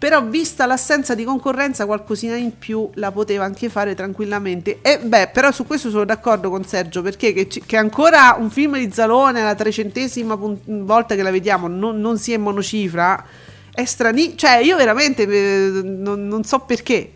[0.07, 4.79] Però vista l'assenza di concorrenza qualcosina in più la poteva anche fare tranquillamente.
[4.81, 8.79] E beh, però su questo sono d'accordo con Sergio perché che, che ancora un film
[8.79, 13.27] di Zalone alla trecentesima pun- volta che la vediamo non, non sia in monocifra
[13.73, 17.11] È strani, cioè io veramente eh, non, non so perché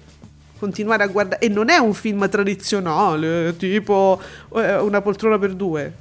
[0.58, 1.42] continuare a guardare.
[1.42, 4.20] E non è un film tradizionale, tipo
[4.56, 5.92] eh, una poltrona per due.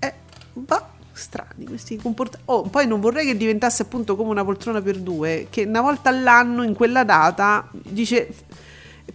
[0.00, 0.12] È
[0.52, 0.87] bah,
[1.18, 2.50] strani questi comportamenti.
[2.50, 6.08] Oh, poi non vorrei che diventasse appunto come una poltrona per due, che una volta
[6.08, 8.32] all'anno, in quella data, dice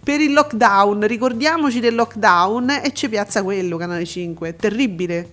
[0.02, 4.48] per il lockdown, ricordiamoci del lockdown e ci piazza quello, Canale 5.
[4.48, 5.28] È terribile.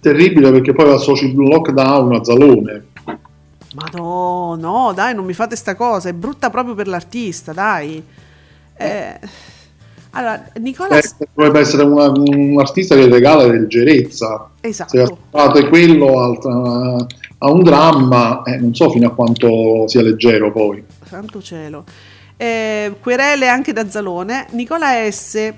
[0.00, 2.84] Terribile perché poi associ il lockdown a Zalone.
[3.74, 8.02] Ma no, no, dai, non mi fate sta cosa, è brutta proprio per l'artista, dai.
[8.76, 9.20] Eh,
[10.14, 10.98] allora, Nicola...
[10.98, 11.02] Eh,
[11.34, 14.50] dovrebbe essere una- un artista che regala leggerezza.
[14.60, 15.18] Se Esatto.
[15.30, 17.06] fate quello al-
[17.38, 20.82] a un dramma, eh, non so fino a quanto sia leggero poi.
[21.04, 21.84] Santo cielo.
[22.36, 24.46] Eh, querele anche da Zalone.
[24.52, 25.52] Nicola S.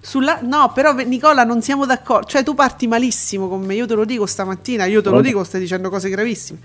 [0.00, 0.38] Sulla...
[0.42, 2.26] No, però Nicola non siamo d'accordo.
[2.28, 5.42] Cioè tu parti malissimo con me, io te lo dico stamattina, io te lo dico,
[5.42, 6.58] stai dicendo cose gravissime.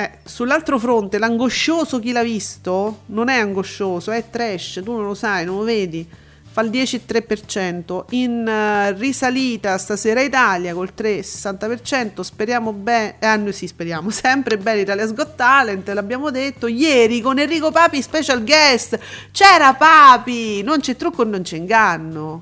[0.00, 5.14] Eh, sull'altro fronte, l'angoscioso chi l'ha visto non è angoscioso, è trash, tu non lo
[5.14, 6.08] sai, non lo vedi.
[6.52, 8.04] Fa il 10,3%.
[8.10, 12.20] In eh, risalita stasera Italia col 3,60%.
[12.20, 13.16] Speriamo bene.
[13.18, 16.68] Ah, noi sì, speriamo sempre bene Italia's Got Talent, l'abbiamo detto.
[16.68, 18.96] Ieri con Enrico Papi, special guest.
[19.32, 22.40] C'era Papi, non c'è trucco, non c'è inganno.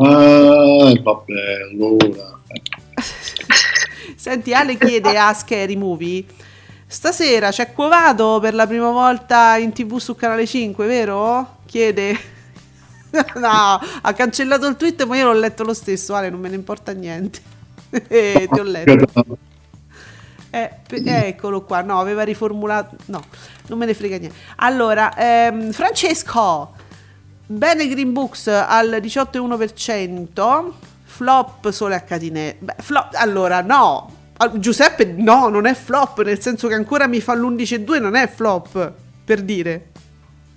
[0.00, 2.40] Ah, vabbè, allora.
[4.16, 6.24] Senti, Ale chiede a Scary Movie.
[6.88, 11.56] Stasera c'è Quovato per la prima volta in tv su Canale 5, vero?
[11.66, 12.16] Chiede.
[13.36, 16.54] no, ha cancellato il tweet, ma io l'ho letto lo stesso, Ale, non me ne
[16.54, 17.54] importa niente.
[18.08, 19.38] Eh, Ti ho letto.
[20.50, 22.96] Eh, eh, eccolo qua, no, aveva riformulato.
[23.06, 23.22] No,
[23.68, 24.36] non me ne frega niente.
[24.56, 26.72] Allora, ehm, Francesco,
[27.46, 30.72] bene Green Books al 18,1%,
[31.04, 32.76] flop sole a catinelle.
[32.78, 34.15] Flop, allora, no.
[34.58, 38.92] Giuseppe, no, non è flop, nel senso che ancora mi fa l'11,2, non è flop,
[39.24, 39.86] per dire.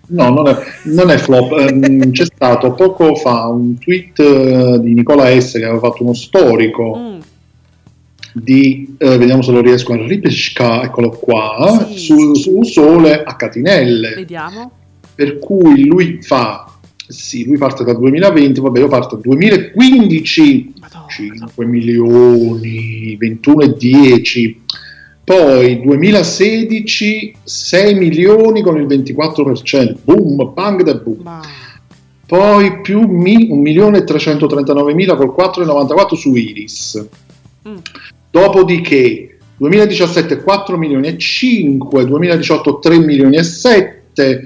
[0.08, 1.52] No, non è, non è flop.
[1.60, 6.14] Ehm, C'è stato poco fa un tweet eh, di Nicola S che aveva fatto uno
[6.14, 7.20] storico Mm,
[8.34, 11.98] di, eh, vediamo se lo riesco a ripescare, eccolo qua, Sì.
[11.98, 14.14] su, su Sole a catinelle.
[14.16, 14.72] vediamo.
[15.16, 16.66] Per cui lui fa,
[17.10, 21.08] sì, lui parte dal 2020, vabbè, io parto dal 2015, Madonna.
[21.08, 24.62] 5 milioni, 21 e 10.
[25.24, 31.22] Poi 2016 6 milioni con il 24%, boom, bang da boom.
[31.24, 31.42] Ma...
[32.28, 37.08] Poi più mi- 1 milione e 339 mila col 4,94 su Iris.
[37.68, 37.78] Mm.
[38.30, 44.44] Dopodiché 2017 4 milioni e 5, 2018 3 milioni e 7,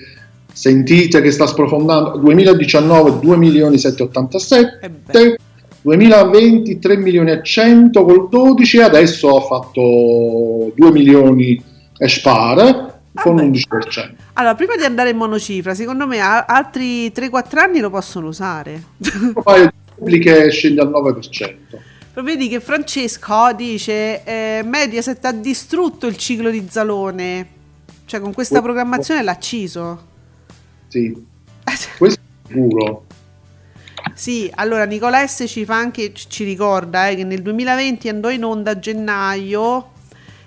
[0.53, 5.37] sentite che sta sprofondando, 2019 2 milioni e 787, Eh beh.
[5.81, 11.61] 2020 3 milioni e 100 col 12 e adesso ha fatto 2 milioni
[11.97, 13.47] e spara con Vabbè.
[13.47, 14.11] l'11%.
[14.33, 18.81] Allora, prima di andare in monocifra, secondo me altri 3-4 anni lo possono usare.
[19.43, 21.55] Poi pubbliche scende al 9%.
[22.13, 27.47] Però vedi che Francesco dice eh, Mediaset ha distrutto il ciclo di Zalone.
[28.05, 30.11] Cioè, con questa Oh, programmazione l'ha acciso.
[30.93, 31.11] Sì,
[31.97, 33.05] questo è sicuro.
[34.13, 38.43] Sì, allora Nicola S ci fa anche ci ricorda eh, che nel 2020 andò in
[38.43, 39.89] onda a gennaio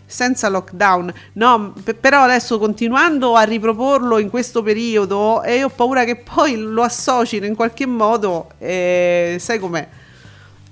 [0.06, 1.12] senza lockdown.
[1.32, 6.54] No, pe- però adesso continuando a riproporlo in questo periodo e ho paura che poi
[6.56, 9.88] lo associno in qualche modo, eh, sai com'è?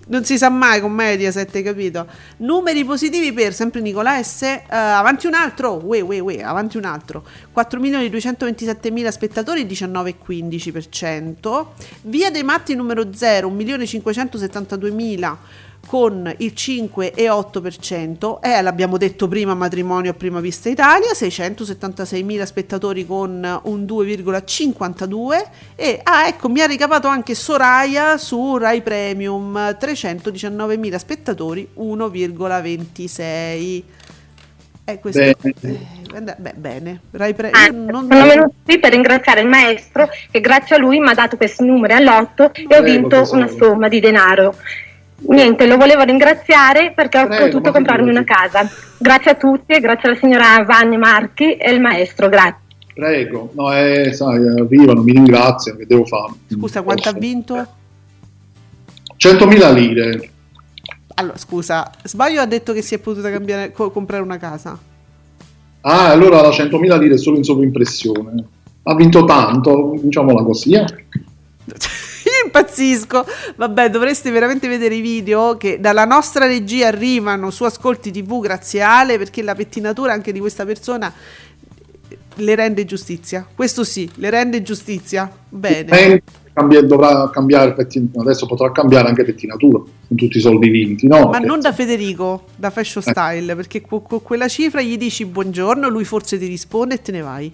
[0.06, 2.06] Non si sa mai con Mediaset, capito?
[2.38, 4.42] Numeri positivi per sempre Nicola S.
[4.42, 7.24] eh, avanti un altro, uè, uè, uè, avanti un altro.
[7.56, 11.66] 4.227.000 spettatori, 19,15%.
[12.02, 15.36] Via dei Matti numero 0, 1.572.000
[15.86, 18.38] con il 5,8%.
[18.42, 25.42] E l'abbiamo detto prima, matrimonio a prima vista Italia, 676.000 spettatori con un 2,52%.
[25.76, 33.82] E, ah, ecco, mi ha ricapato anche Soraya su Rai Premium, 319.000 spettatori, 1,26%.
[34.86, 35.34] Eh, questo Bene.
[36.14, 37.00] eh, beh, bene.
[37.12, 40.98] Rai Pre- Ah, non- sono venuto qui per ringraziare il maestro che grazie a lui
[41.00, 44.54] mi ha dato questi numeri all'otto e ho Prego, vinto una somma di denaro.
[45.16, 48.68] Niente, lo volevo ringraziare perché ho Prego, potuto comprarmi una casa.
[48.98, 52.60] Grazie a tutti, e grazie alla signora Vanni Marchi e il maestro, grazie.
[52.94, 56.32] Prego, no, eh, sai, arrivano, mi ringraziano, che devo fare?
[56.48, 57.18] Scusa, quanto ha Posso.
[57.26, 57.66] vinto?
[59.16, 60.28] 100.000 lire.
[61.14, 64.78] Allora, scusa, sbaglio ha detto che si è potuta cambiare, co- comprare una casa.
[65.80, 68.44] Ah, allora la 100.000 lire è solo in sovrimpressione.
[68.82, 70.72] Ha vinto tanto, diciamola così.
[70.74, 70.84] eh.
[72.44, 73.24] Impazzisco.
[73.56, 78.82] Vabbè, dovreste veramente vedere i video che dalla nostra regia arrivano su Ascolti TV, grazie
[78.82, 81.12] Ale, perché la pettinatura anche di questa persona
[82.36, 83.46] le rende giustizia.
[83.54, 85.30] Questo sì, le rende giustizia.
[85.48, 85.90] Bene.
[85.90, 87.74] Eh, cambia- dovrà cambiare
[88.16, 91.28] adesso potrà cambiare anche pettinatura con tutti i soldi vinti, no?
[91.28, 93.10] Ma non da Federico, da Fashion Eh.
[93.10, 97.12] Style, perché con con quella cifra gli dici buongiorno, lui forse ti risponde e te
[97.12, 97.52] ne vai.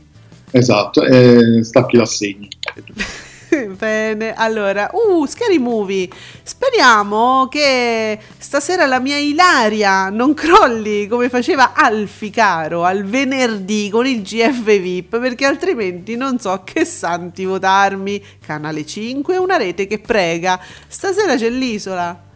[0.53, 2.49] Esatto, e stacchi l'assegno.
[3.77, 6.09] Bene, allora, uh, Scary Movie.
[6.43, 14.07] Speriamo che stasera la mia Ilaria non crolli come faceva Alfi caro al venerdì con
[14.07, 18.23] il GF VIP, perché altrimenti non so che santi votarmi.
[18.45, 20.61] Canale 5, una rete che prega.
[20.87, 22.29] Stasera c'è l'isola.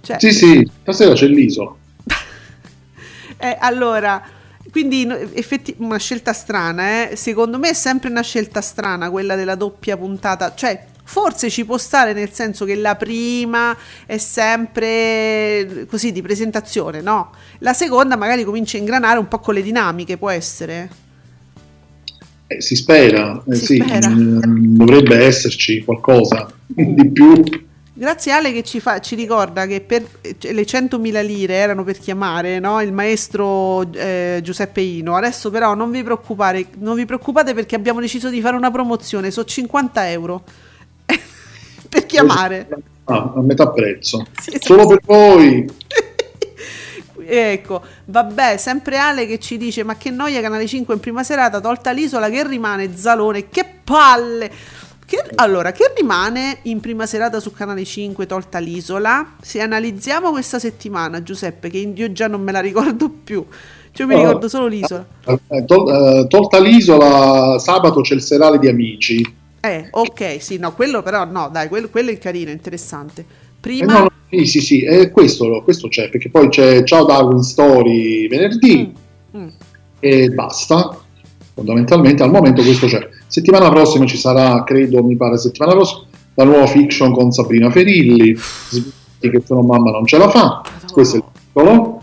[0.00, 1.74] Cioè, Sì, sì, stasera c'è l'isola.
[3.38, 4.22] eh, allora,
[4.78, 7.16] quindi effetti- una scelta strana, eh?
[7.16, 11.76] secondo me è sempre una scelta strana quella della doppia puntata, cioè forse ci può
[11.78, 17.32] stare nel senso che la prima è sempre così di presentazione, no?
[17.58, 20.88] La seconda magari comincia a ingranare un po' con le dinamiche, può essere.
[22.46, 24.08] Eh, si spera, eh, Si sì, spera.
[24.10, 27.42] mm, dovrebbe esserci qualcosa di più.
[27.98, 30.06] Grazie Ale che ci, fa, ci ricorda che per
[30.38, 32.80] cioè, le 100.000 lire erano per chiamare no?
[32.80, 35.16] il maestro eh, Giuseppe Ino.
[35.16, 39.32] Adesso però non vi preoccupare, non vi preoccupate perché abbiamo deciso di fare una promozione,
[39.32, 40.44] sono 50 euro
[41.88, 42.68] per chiamare.
[43.02, 44.24] Ah, a metà prezzo.
[44.40, 44.66] Sì, esatto.
[44.66, 45.66] Solo per voi.
[47.30, 51.60] Ecco, vabbè, sempre Ale che ci dice ma che noia Canale 5 in prima serata,
[51.60, 54.50] tolta l'isola che rimane Zalone, che palle!
[55.08, 59.36] Che- allora, che rimane in prima serata su Canale 5 tolta l'isola?
[59.40, 63.42] Se analizziamo questa settimana, Giuseppe, che io già non me la ricordo più,
[63.92, 64.18] cioè mi Oh.
[64.18, 65.06] ricordo solo l'isola.
[65.48, 69.34] Eh, tol- eh, tolta l'isola, sabato c'è il serale di amici.
[69.60, 73.22] Eh, ok, sì, no, quello però no, dai, quello, quello è carino, interessante.
[73.22, 73.24] Eh,
[73.60, 73.90] Prima...
[73.94, 78.28] no, no, sì, sì, sì, eh, questo, questo c'è, perché poi c'è Ciao Darwin Story
[78.28, 78.92] venerdì
[79.34, 79.48] Mm.
[80.00, 80.97] e basta.
[81.58, 83.08] Fondamentalmente al momento questo c'è.
[83.26, 86.02] Settimana prossima ci sarà, credo, mi pare, settimana prossima,
[86.34, 90.62] la nuova fiction con Sabrina Ferilli, che se no mamma non ce la fa.
[90.92, 92.02] Questo è il titolo.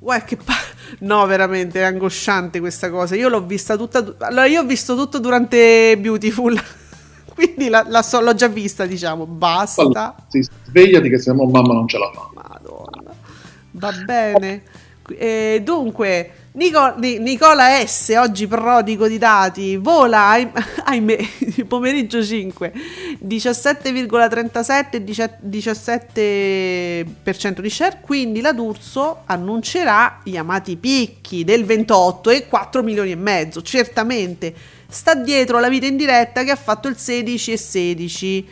[0.00, 0.52] Uè, che pa-
[0.98, 3.14] No, veramente è angosciante questa cosa.
[3.14, 4.16] Io l'ho vista tutta.
[4.18, 6.60] Allora, io ho visto tutto durante Beautiful.
[7.32, 9.26] Quindi la, la so- l'ho già vista, diciamo.
[9.26, 10.16] Basta.
[10.26, 12.28] Sì, svegliati che se no mamma non ce la fa.
[12.34, 13.14] Madonna.
[13.70, 14.62] Va bene.
[15.18, 20.52] Eh, dunque, Nico- Ni- Nicola S, oggi prodigo di dati, vola, ahim-
[20.84, 21.18] ahimè,
[21.66, 22.72] pomeriggio 5,
[23.26, 32.46] 17,37 e 17% di share, quindi la D'Urso annuncerà gli amati picchi del 28 e
[32.46, 34.54] 4 milioni e mezzo, certamente
[34.88, 38.48] sta dietro la vita in diretta che ha fatto il 16 e 16.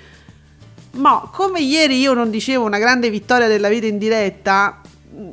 [0.92, 4.79] Ma come ieri io non dicevo una grande vittoria della vita in diretta,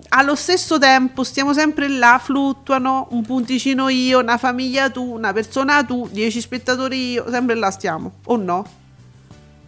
[0.09, 5.83] allo stesso tempo stiamo sempre là, fluttuano, un punticino io, una famiglia tu, una persona
[5.83, 8.65] tu, 10 spettatori io, sempre là stiamo, o no?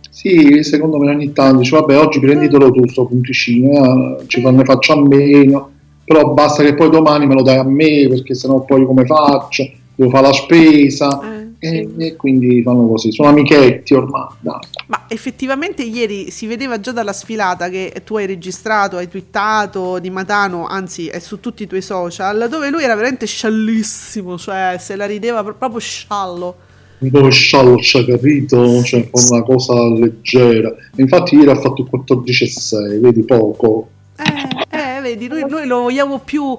[0.10, 4.64] Sì, secondo me ogni tanto dice vabbè oggi prenditelo tu sto punticino, eh, ci ne
[4.66, 5.72] faccio a meno,
[6.04, 9.70] però basta che poi domani me lo dai a me perché sennò poi come faccio?
[9.96, 14.28] Devo fare la spesa e, e quindi fanno così, sono amichetti ormai.
[14.40, 14.60] Dai.
[14.88, 20.10] Ma effettivamente ieri si vedeva già dalla sfilata che tu hai registrato, hai twittato di
[20.10, 24.96] Matano, anzi è su tutti i tuoi social, dove lui era veramente sciallissimo, cioè se
[24.96, 26.56] la rideva pro- proprio sciallo.
[27.00, 28.84] Un po' scialcia, capito?
[28.84, 30.74] Cioè, una cosa leggera.
[30.98, 33.90] Infatti ieri ha fatto il 14,6, vedi poco.
[34.18, 36.58] Eh, eh, vedi, noi, noi lo vogliamo più,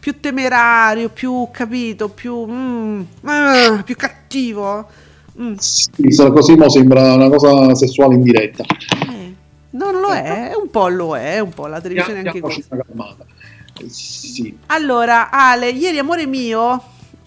[0.00, 4.88] più temerario, più capito, più, mm, ah, più cattivo.
[5.40, 5.54] Mm.
[5.56, 5.90] Sì,
[6.32, 8.64] così mo sembra una cosa sessuale in diretta.
[8.64, 9.34] Eh,
[9.70, 12.64] no, non lo è, un po' lo è, un po' la televisione è anche così.
[12.70, 14.56] Eh, Sì.
[14.66, 16.82] Allora, Ale, ieri amore mio,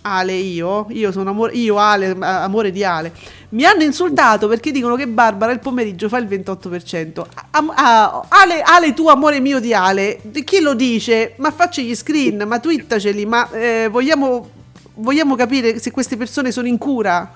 [0.06, 3.14] Ale io, io sono amore, io Ale, ma- amore di Ale,
[3.50, 7.26] mi hanno insultato perché dicono che Barbara il pomeriggio fa il 28%.
[7.52, 11.36] Am- ah, Ale, Ale tu amore mio di Ale, di chi lo dice?
[11.38, 14.50] Ma faccio gli screen, ma twittaceli, ma eh, vogliamo,
[14.96, 17.32] vogliamo capire se queste persone sono in cura?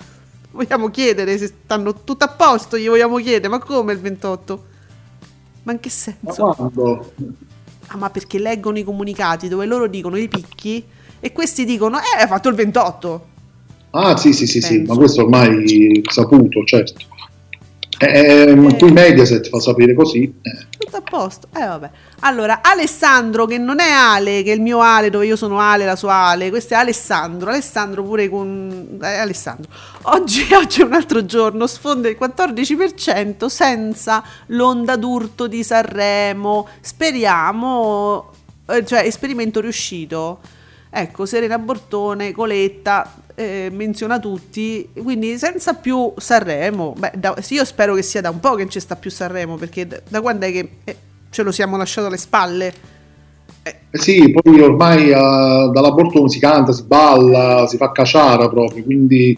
[0.52, 4.66] Vogliamo chiedere se stanno tutto a posto, gli vogliamo chiedere, ma come il 28?
[5.64, 6.54] Ma in che Ma senso?
[6.58, 7.14] quando?
[7.88, 10.84] Ah, ma perché leggono i comunicati dove loro dicono i picchi
[11.28, 13.26] e questi dicono, eh, hai fatto il 28.
[13.92, 17.06] Ah, sì, sì, sì, sì, ma questo ormai è saputo, certo.
[18.00, 20.32] Eh, qui Mediaset fa sapere così.
[20.42, 20.66] eh.
[20.78, 21.48] Tutto a posto.
[21.56, 21.90] Eh vabbè.
[22.20, 25.84] Allora, Alessandro, che non è Ale, che è il mio Ale, dove io sono Ale,
[25.84, 27.50] la sua Ale, questo è Alessandro.
[27.50, 29.00] Alessandro pure con...
[29.02, 29.72] eh, Alessandro.
[30.04, 36.68] Oggi, oggi è un altro giorno, sfonda il 14% senza l'onda d'urto di Sanremo.
[36.80, 38.32] Speriamo...
[38.70, 40.40] eh, cioè, esperimento riuscito.
[41.00, 46.96] Ecco, Serena Bortone, Coletta, eh, menziona tutti, quindi senza più Sanremo.
[46.98, 49.58] Beh, da- io spero che sia da un po' che non ci sta più Sanremo,
[49.58, 50.98] perché da, da quando è che eh,
[51.30, 52.74] ce lo siamo lasciato alle spalle?
[53.62, 58.84] Eh sì, poi ormai eh, dalla Bortone si canta, si balla, si fa caciara proprio,
[58.84, 59.38] quindi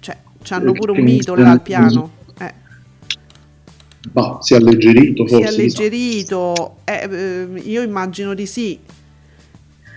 [0.00, 2.10] Cioè, c'hanno pure un mito là al piano.
[2.38, 2.54] Eh,
[4.10, 5.52] bah, si è alleggerito si è forse.
[5.52, 8.78] alleggerito, eh, ehm, io immagino di sì.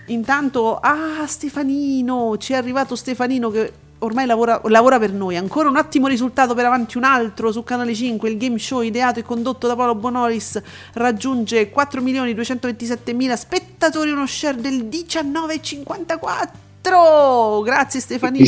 [0.06, 5.36] Intanto, ah, Stefanino, ci è arrivato Stefanino che ormai lavora, lavora per noi.
[5.36, 8.28] Ancora un ottimo risultato per avanti un altro su Canale 5.
[8.28, 10.60] Il game show ideato e condotto da Paolo Bonolis
[10.94, 17.62] raggiunge 4.227.000 spettatori, uno share del 19,54.
[17.62, 18.44] Grazie Stefanino.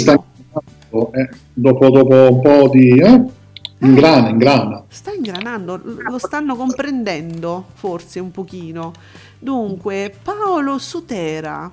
[1.12, 3.00] eh, dopo, dopo un po' di...
[3.00, 3.36] Eh?
[3.80, 4.82] Ingrana, ingrana.
[4.88, 8.92] Sta ingranando, lo stanno comprendendo forse un pochino.
[9.38, 11.70] Dunque, Paolo Sutera.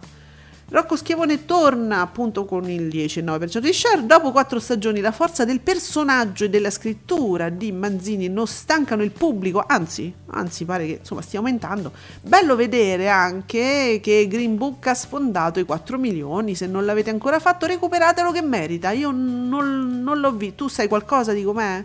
[0.68, 4.06] Rocco Schiavone torna appunto con il 10,9% di share.
[4.06, 9.12] Dopo quattro stagioni, la forza del personaggio e della scrittura di Manzini non stancano il
[9.12, 11.92] pubblico, anzi, anzi, pare che insomma stia aumentando.
[12.22, 16.56] Bello vedere anche che Green Book ha sfondato i 4 milioni.
[16.56, 18.90] Se non l'avete ancora fatto, recuperatelo che merita.
[18.90, 20.64] Io non, non l'ho visto.
[20.64, 21.84] Tu sai qualcosa di com'è?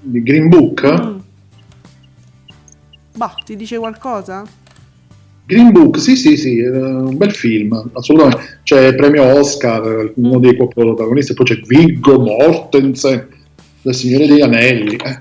[0.00, 0.86] Di Green Book?
[0.86, 1.18] Mm.
[3.18, 4.44] Boh, ti dice qualcosa?
[5.44, 8.60] Green Book, sì, sì, sì, un bel film, assolutamente.
[8.62, 13.26] C'è premio Oscar, uno dei coprotagonisti, e poi c'è Viggo Mortensen,
[13.82, 14.94] del Signore degli Anelli.
[14.94, 15.18] Eh,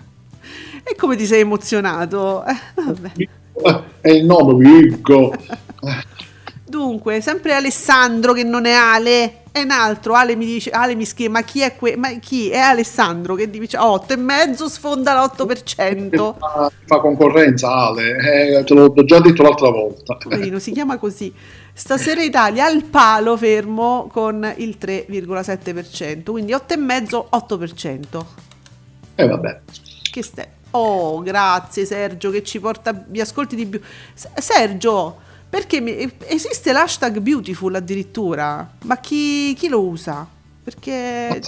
[0.83, 2.43] E come ti sei emozionato?
[2.45, 3.11] Eh, vabbè.
[4.01, 5.33] è il nome, Viggo.
[6.67, 10.15] Dunque, sempre Alessandro che non è Ale, è un altro.
[10.15, 12.49] Ale mi dice, Ale mi scrive, ma chi è que- Ma chi?
[12.49, 16.35] È Alessandro che dice 8 e mezzo sfonda l'8%.
[16.37, 20.15] Fa, fa concorrenza, Ale, eh, te l'ho già detto l'altra volta.
[20.17, 21.33] Poverino, si chiama così.
[21.73, 28.25] Stasera Italia al palo fermo con il 3,7%, quindi 8,5 8%.
[29.15, 29.59] E Eh, vabbè.
[30.11, 30.45] Che stai?
[30.71, 33.79] Oh, grazie Sergio che ci porta gli ascolti di più.
[34.35, 35.17] Sergio,
[35.49, 38.69] perché mi- esiste l'hashtag beautiful addirittura?
[38.83, 40.27] Ma chi, chi lo usa?
[40.63, 41.41] Perché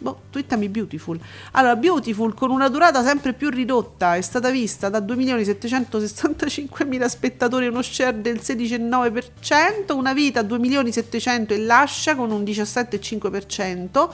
[0.00, 1.18] boh, twittami beautiful.
[1.52, 7.82] Allora, beautiful con una durata sempre più ridotta è stata vista da 2.765.000 spettatori, uno
[7.82, 14.08] share del 16,9%, una vita a 2.700.000 e lascia con un 17,5%.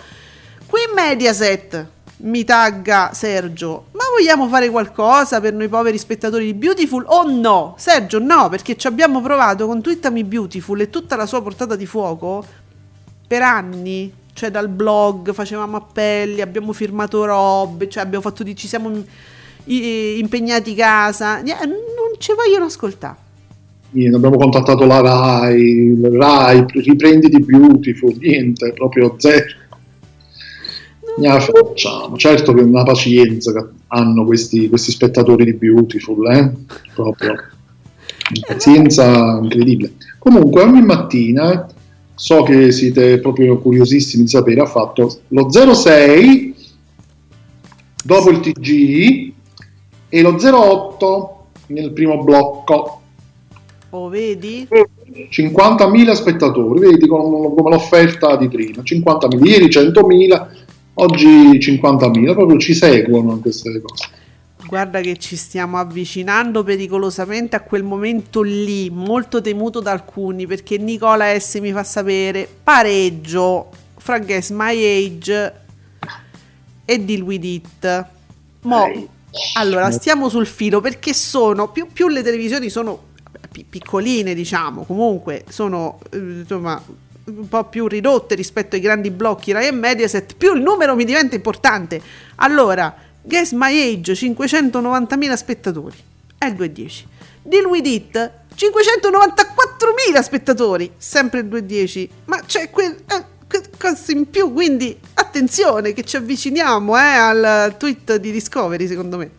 [0.66, 7.04] Qui Mediaset mi tagga Sergio, ma vogliamo fare qualcosa per noi poveri spettatori di Beautiful
[7.06, 7.74] o no?
[7.76, 11.84] Sergio, no, perché ci abbiamo provato con Twittami Beautiful e tutta la sua portata di
[11.84, 12.44] fuoco
[13.26, 18.66] per anni, cioè dal blog facevamo appelli, abbiamo firmato robe, cioè abbiamo fatto di ci
[18.66, 18.90] siamo
[19.64, 23.24] impegnati casa, non ci vogliono ascoltare.
[23.90, 29.44] Niente, abbiamo contattato la Rai, Rai, riprendi di Beautiful, niente, proprio zero.
[31.18, 32.16] Ne facciamo.
[32.16, 36.52] Certo che una pazienza che hanno questi, questi spettatori di Beautiful, eh?
[36.94, 39.92] proprio una pazienza incredibile.
[40.18, 41.66] Comunque, ogni mattina
[42.14, 46.54] so che siete proprio curiosissimi di sapere, ha fatto lo 06
[48.02, 49.32] dopo il TG
[50.08, 53.00] e lo 08 nel primo blocco.
[53.90, 54.66] Oh, vedi?
[55.30, 60.46] 50.000 spettatori, vedi come, come l'offerta di prima, 50.000, ieri 100.000,
[60.99, 64.09] oggi 50.000, proprio ci seguono queste cose.
[64.66, 70.76] Guarda che ci stiamo avvicinando pericolosamente a quel momento lì, molto temuto da alcuni, perché
[70.76, 75.53] Nicola S mi fa sapere pareggio fra Guess My Age
[76.84, 78.07] e Deal With It.
[78.62, 79.09] Mo,
[79.55, 83.14] allora, stiamo sul filo perché sono, più, più le televisioni sono
[83.53, 86.82] pi- piccoline, diciamo, comunque sono, eh, insomma,
[87.27, 91.05] un po' più ridotte rispetto ai grandi blocchi Rai e Mediaset, più il numero mi
[91.05, 92.01] diventa importante.
[92.37, 95.97] Allora, Guess My Age 590.000 spettatori,
[96.39, 97.05] è il 2.10.
[97.43, 102.09] Deal With It 594.000 spettatori, sempre il 2.10.
[102.27, 103.24] Ma c'è quel eh,
[103.77, 109.31] cosa in più, quindi attenzione che ci avviciniamo eh, al tweet di Discovery, secondo me.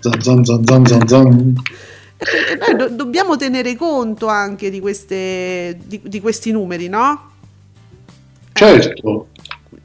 [0.00, 1.54] Zan, zan, zan, zan, zan,
[2.58, 7.32] noi do- dobbiamo tenere conto anche di, queste, di, di questi numeri, no?
[8.52, 9.28] Certo,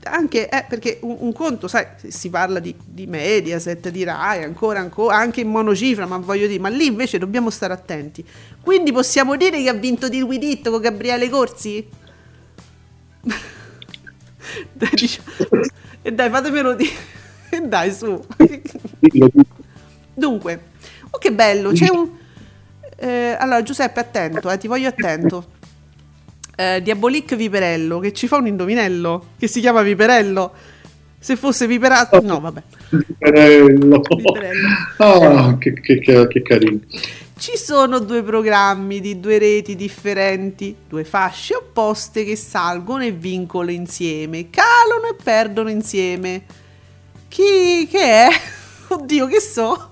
[0.04, 4.80] anche eh, perché un, un conto, sai, si parla di, di Mediaset, di Rai, ancora,
[4.80, 8.26] ancora, anche in monocifra, ma voglio dire, ma lì invece dobbiamo stare attenti.
[8.62, 11.86] Quindi possiamo dire che ha vinto di It con Gabriele Corsi?
[14.74, 15.10] dai,
[16.02, 17.20] e dai, fatemelo dire.
[17.54, 18.26] E dai, su.
[20.14, 20.62] Dunque,
[21.10, 22.10] oh che bello, c'è un...
[23.02, 25.46] eh, allora, Giuseppe, attento, eh, ti voglio attento.
[26.56, 30.52] Eh, Diabolic Viperello, che ci fa un indovinello, che si chiama Viperello.
[31.20, 32.20] Se fosse Viperato...
[32.22, 32.62] No, vabbè.
[32.90, 34.02] Viperello.
[34.16, 35.58] Viperello.
[35.60, 36.80] Che, che- che- che carino.
[37.38, 43.72] Ci sono due programmi di due reti differenti, due fasce opposte che salgono e vincono
[43.72, 46.44] insieme, calano e perdono insieme.
[47.28, 48.28] Chi che è?
[48.94, 49.91] Oddio, che so?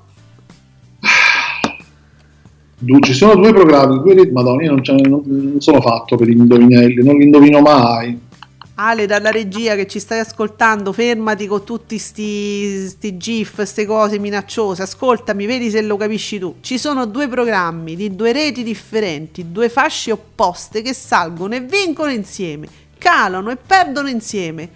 [2.81, 6.29] Du- Ci sono due programmi, due rit- Madonna, io non, non- non sono fatto per
[6.29, 8.27] indovinelli, non li indovino mai.
[8.75, 14.17] Ale dalla regia che ci stai ascoltando, fermati con tutti sti, sti gif, ste cose
[14.19, 16.55] minacciose, ascoltami, vedi se lo capisci tu.
[16.61, 22.09] Ci sono due programmi di due reti differenti, due fasce opposte che salgono e vincono
[22.11, 22.67] insieme,
[22.97, 24.69] calano e perdono insieme.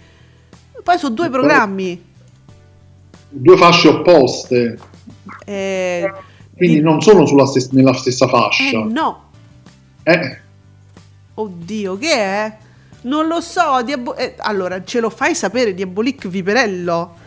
[0.82, 2.04] Poi sono due programmi.
[3.30, 4.78] Due fasce opposte,
[5.46, 6.12] eh,
[6.56, 8.84] quindi di- non sono sulla stes- nella stessa eh, fascia.
[8.84, 9.22] no,
[10.02, 10.38] Eh,
[11.34, 12.56] oddio, che è?
[13.02, 17.22] Non lo so, Diabo- eh, allora ce lo fai sapere, Diabolic Viperello?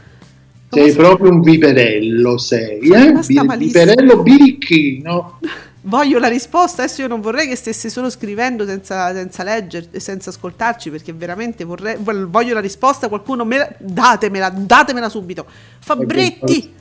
[0.69, 3.13] sei proprio un viperello, sei, eh?
[3.25, 5.39] Vi- viperello birichino.
[5.87, 10.01] Voglio la risposta, adesso io non vorrei che stesse solo scrivendo senza, senza leggere e
[10.01, 15.45] senza ascoltarci perché veramente vorrei, voglio la risposta, qualcuno me la, datemela, datemela subito.
[15.79, 16.73] Fabretti,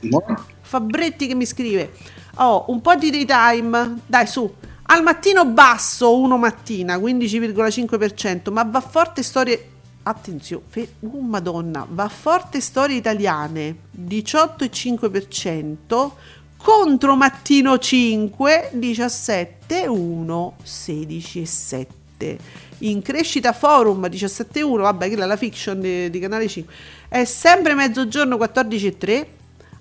[0.59, 1.91] Fabretti che mi scrive,
[2.37, 4.53] oh un po' di daytime, dai su,
[4.89, 9.69] al mattino basso, uno mattina, 15,5%, ma va forte storie,
[10.03, 16.11] attenzione, fe- oh madonna, va forte storie italiane, 18,5%,
[16.57, 22.37] contro mattino 5, 17,1, 16,7.
[22.79, 26.73] In crescita forum 17,1, vabbè, quella è la fiction di, di canale 5.
[27.09, 29.25] È sempre mezzogiorno 14,3.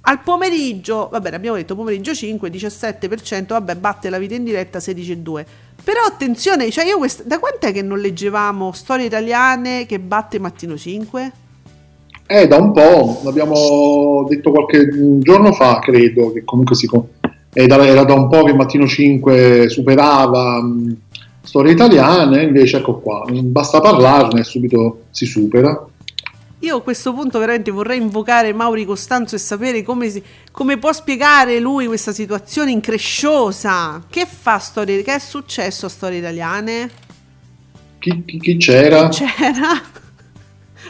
[0.09, 5.45] Al pomeriggio, vabbè, abbiamo detto pomeriggio 5, 17%, vabbè, batte la vita in diretta 16,2.
[5.83, 10.77] Però attenzione, cioè io quest- da quant'è che non leggevamo storie italiane che batte mattino
[10.77, 11.33] 5?
[12.29, 14.89] Eh, da un po', l'abbiamo detto qualche
[15.19, 16.89] giorno fa, credo, che comunque si...
[17.53, 20.97] da- era da un po' che Mattino 5 superava mh,
[21.43, 25.85] storie italiane, invece ecco qua, basta parlarne e subito si supera.
[26.67, 30.93] Io a questo punto veramente vorrei invocare Mauri Costanzo e sapere come, si- come può
[30.93, 34.05] spiegare lui questa situazione incresciosa.
[34.11, 35.01] Che fa storie?
[35.05, 36.91] Che è successo a storie italiane?
[38.01, 39.09] Chi, chi- chi c'era?
[39.11, 39.81] C'era?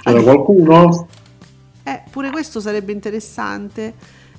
[0.03, 1.09] C'era qualcuno?
[1.83, 3.93] Eh, pure questo sarebbe interessante.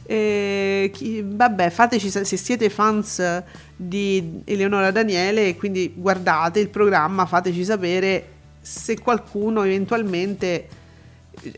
[0.07, 3.43] Eh, chi- vabbè, fateci se siete fans
[3.75, 8.27] di Eleonora Daniele e quindi guardate il programma, fateci sapere
[8.59, 10.67] se qualcuno eventualmente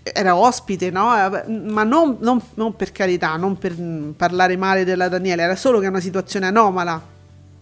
[0.04, 1.16] era ospite, no?
[1.16, 5.56] Eh, Ma non, non- non per carità, non per mm, parlare male della Daniele, era
[5.56, 7.02] solo che è una situazione anomala.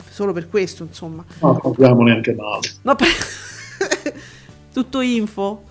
[0.09, 1.24] Solo per questo, insomma.
[1.41, 2.70] Non parliamo neanche male.
[2.82, 3.07] No, per-
[4.74, 5.63] tutto info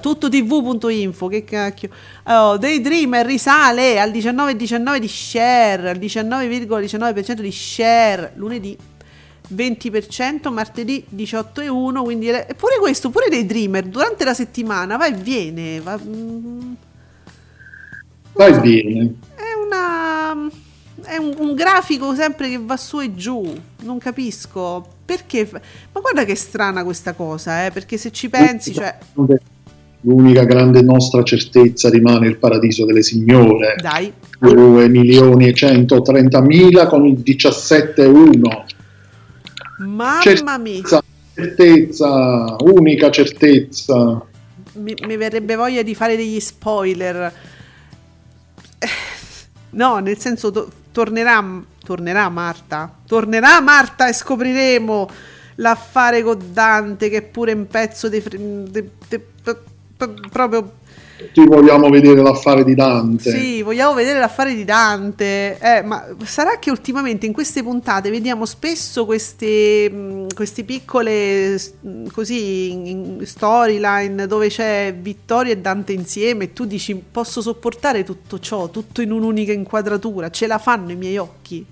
[0.00, 1.90] tutto tv.info che cacchio
[2.24, 8.78] oh, Daydreamer risale al 19,19 di share al 19,19% di share lunedì
[9.54, 15.80] 20% martedì 18,1 quindi era- pure questo pure Daydreamer durante la settimana va e viene
[15.80, 16.72] va- mm,
[18.32, 19.14] Vai bene.
[19.34, 20.50] è una
[21.04, 25.46] è un, un grafico sempre che va su e giù non capisco perché
[25.92, 27.70] ma guarda che strana questa cosa eh?
[27.70, 28.96] perché se ci pensi cioè
[30.06, 33.76] L'unica grande nostra certezza rimane il paradiso delle signore.
[33.80, 38.64] dai 2 milioni e 130 mila con il 17,1.
[39.78, 40.82] Mamma mia.
[40.82, 41.02] Certezza,
[41.34, 44.26] certezza, unica certezza.
[44.74, 47.32] mi, mi verrebbe voglia di fare degli spoiler.
[48.78, 48.88] Eh,
[49.70, 52.92] no nel senso to- tornerà tornerà Marta.
[53.06, 55.08] Tornerà Marta e scopriremo
[55.56, 58.22] l'affare con Dante che è pure un pezzo di
[60.30, 60.72] proprio
[61.16, 63.30] Tutti vogliamo vedere l'affare di Dante.
[63.30, 65.58] Sì, vogliamo vedere l'affare di Dante.
[65.60, 72.06] Eh, ma sarà che ultimamente in queste puntate vediamo spesso queste, mh, queste piccole mh,
[72.12, 78.02] così in- in storyline dove c'è Vittorio e Dante insieme e tu dici posso sopportare
[78.02, 81.64] tutto ciò, tutto in un'unica inquadratura, ce la fanno i miei occhi.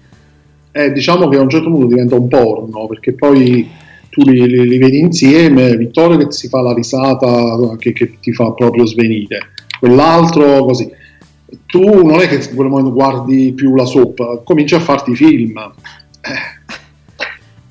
[0.71, 3.69] Eh, diciamo che a un certo punto diventa un porno, perché poi
[4.13, 8.35] tu li, li- li vedi insieme, Vittorio che si fa la risata che, che ti
[8.35, 10.87] fa proprio svenire, quell'altro così.
[11.65, 15.59] Tu non è che in quel momento guardi più la soap, cominci a farti film.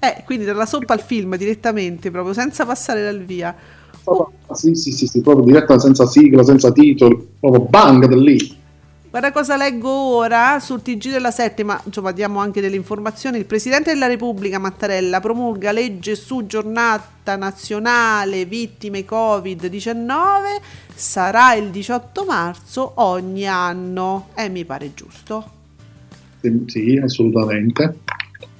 [0.03, 3.55] Eh, quindi dalla soppa al film direttamente, proprio senza passare dal via.
[4.05, 8.59] Oh, Sì, sì, sì, sì, proprio diretta senza sigla, senza titoli, proprio bang da lì.
[9.11, 13.39] Guarda cosa leggo ora sul TG della 7, ma insomma diamo anche delle informazioni.
[13.39, 20.61] Il Presidente della Repubblica Mattarella promulga legge su giornata nazionale vittime Covid-19,
[20.95, 24.29] sarà il 18 marzo ogni anno.
[24.33, 25.49] E mi pare giusto.
[26.67, 27.97] Sì, assolutamente.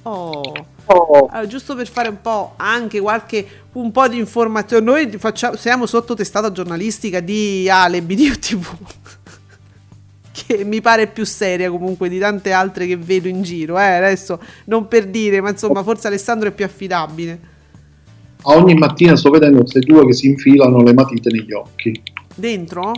[0.02, 0.42] Oh.
[0.84, 5.86] Allora, giusto per fare un po' anche qualche un po' di informazione, noi facciamo, siamo
[5.86, 8.66] sotto testata giornalistica di Alebi di TV,
[10.56, 13.78] che mi pare più seria comunque di tante altre che vedo in giro.
[13.78, 17.50] Eh, adesso non per dire, ma insomma, forse Alessandro è più affidabile.
[18.44, 22.02] A ogni mattina sto vedendo queste due che si infilano le matite negli occhi.
[22.34, 22.92] Dentro?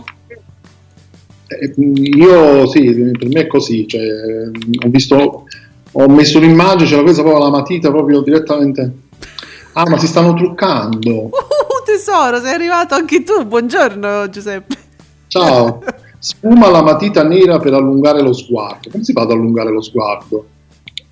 [1.47, 5.45] Eh, Io sì, per me è così, cioè, ho visto,
[5.91, 9.03] ho messo l'immagine, c'era questa proprio la matita proprio direttamente.
[9.73, 11.23] Ah, ma si stanno truccando.
[11.25, 11.31] Uh,
[11.85, 13.45] tesoro, sei arrivato anche tu.
[13.45, 14.77] Buongiorno, Giuseppe.
[15.27, 15.83] Ciao.
[16.25, 18.89] Sfuma la matita nera per allungare lo sguardo.
[18.89, 20.47] Come si fa ad allungare lo sguardo?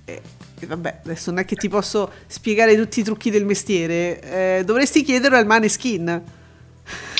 [0.04, 4.20] E vabbè, adesso non è che ti posso spiegare tutti i trucchi del mestiere.
[4.58, 6.22] Eh, dovresti chiederlo al Maneskin.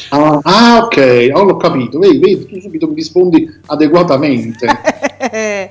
[0.08, 2.00] Ah, ah, ok, oh, l'ho capito.
[2.00, 4.66] Vedi, vedi, tu subito mi rispondi adeguatamente.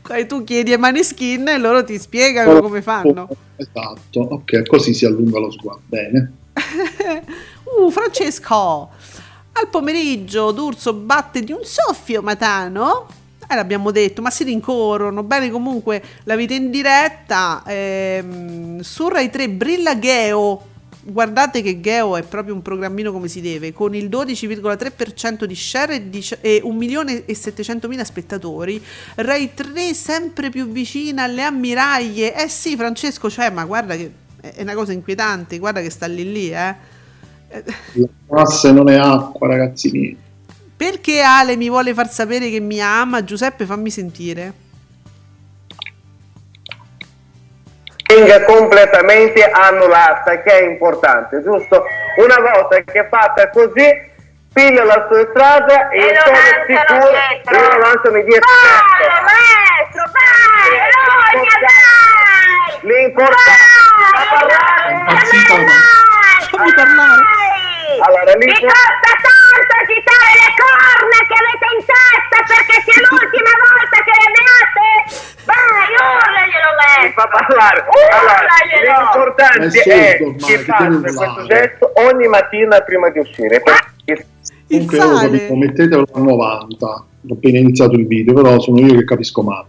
[0.00, 3.28] Poi tu chiedi ai Maneskin e loro ti spiegano come fanno.
[3.56, 5.82] Esatto, ok, così si allunga lo sguardo.
[5.86, 6.32] Bene.
[7.76, 8.90] Uh, Francesco!
[9.56, 13.06] Al pomeriggio D'Urso batte di un soffio Matano.
[13.48, 15.22] Eh, l'abbiamo detto, ma si rincorrono.
[15.22, 17.62] Bene, comunque la vita in diretta.
[17.64, 20.72] Ehm, su Rai 3 brilla Geo.
[21.02, 25.96] Guardate che Geo è proprio un programmino come si deve, con il 12,3% di share
[25.96, 28.82] e, dici- e 1.700.000 spettatori.
[29.16, 32.34] Rai 3 sempre più vicina alle ammiraglie.
[32.34, 36.30] Eh sì, Francesco, cioè, ma guarda che è una cosa inquietante, guarda che sta lì
[36.32, 36.92] lì, eh.
[37.94, 40.18] La classe non è acqua, ragazzi miei.
[40.76, 43.22] Perché Ale mi vuole far sapere che mi ama?
[43.24, 44.52] Giuseppe, fammi sentire.
[48.06, 51.84] venga completamente annullata, che è importante, giusto?
[52.18, 54.12] Una volta che è fatta così,
[54.52, 57.54] piglia la sua strada e, E lo sono lanciano sicuro dietro.
[57.54, 58.50] e lo lanciano dietro.
[58.54, 60.70] Vai, maestro, vai,
[61.34, 62.80] Rogna, vai!
[62.82, 63.62] L'importante
[64.14, 65.18] Vai, parlare.
[66.50, 67.33] Fammi parlare.
[68.00, 73.52] Allora, Mi l'importante costa tanto agitare le corna che avete in testa perché sia l'ultima
[73.64, 74.88] volta che le meate!
[75.44, 77.20] Vai, urlaglielo, mi maestro!
[77.20, 77.78] fa parlare.
[78.14, 78.38] Allora,
[78.80, 83.60] l'importante è che deve questo gesto ogni mattina prima di uscire.
[83.60, 84.26] Perché
[84.68, 85.30] Il Comunque io lo sale.
[85.30, 86.86] capisco, mettetelo a 90.
[86.86, 89.66] Ho appena iniziato il video, però sono io che capisco male.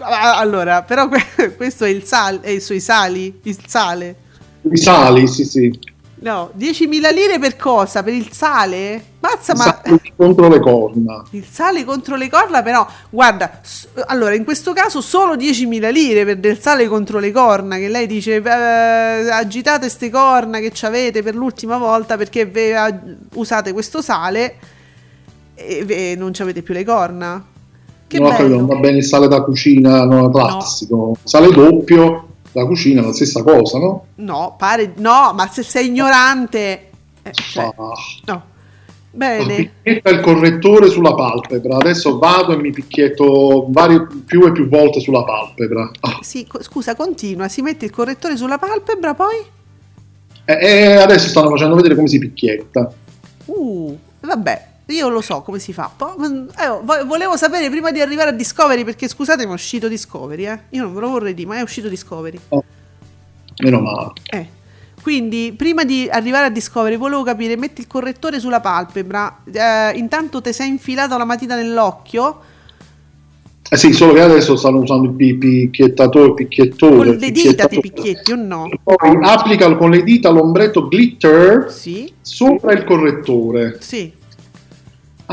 [0.00, 4.14] Allora, però que- questo è il sale, è sui sali, il sale.
[4.62, 5.78] I sali, sì, sì.
[6.22, 8.02] No, 10.000 lire per cosa?
[8.04, 9.02] Per il sale?
[9.18, 9.80] Mazza, ma
[10.16, 11.22] contro le corna.
[11.30, 16.24] il sale contro le corna, però, guarda, s- allora in questo caso solo 10.000 lire
[16.24, 18.48] per del sale contro le corna, che lei dice eh,
[19.30, 23.00] agitate ste corna che ci avete per l'ultima volta perché ve- a-
[23.34, 24.54] usate questo sale
[25.54, 27.44] e ve- non ci avete più le corna.
[28.06, 28.74] Che non ho capito, non bello.
[28.74, 31.16] va bene il sale da cucina no, classico.
[31.24, 34.06] Sale doppio da cucina è la stessa cosa, no?
[34.16, 36.90] No, pare no, ma se sei ignorante
[37.22, 37.92] eh, cioè, Ah.
[38.26, 38.50] no.
[39.14, 39.70] Bene.
[39.82, 41.76] Picchietta il correttore sulla palpebra.
[41.76, 45.90] Adesso vado e mi picchietto varie, più e più volte sulla palpebra.
[46.00, 46.18] Ah.
[46.22, 49.36] Sì, co- scusa, continua, si mette il correttore sulla palpebra, poi
[50.44, 52.90] E, e adesso stanno facendo vedere come si picchietta.
[53.44, 55.90] Uh, vabbè, io lo so come si fa.
[55.94, 59.54] Po- mm, eh, vo- volevo sapere prima di arrivare a Discovery, perché scusate, ma è
[59.54, 60.58] uscito Discovery, eh.
[60.70, 62.38] Io non ve lo vorrei dire, ma è uscito Discovery.
[63.62, 64.12] Meno male.
[64.30, 64.46] Eh.
[65.02, 70.40] Quindi, prima di arrivare a Discovery, volevo capire, metti il correttore sulla palpebra, eh, intanto
[70.40, 72.50] ti sei infilato la matita nell'occhio,
[73.72, 76.96] Eh sì, solo che adesso stanno usando il pi- picchiettatore, picchiettore.
[76.96, 78.68] con le dita ti picchietti o no?
[78.82, 83.78] Poi applica con le dita l'ombretto glitter Sì, sopra il correttore.
[83.80, 84.12] sì.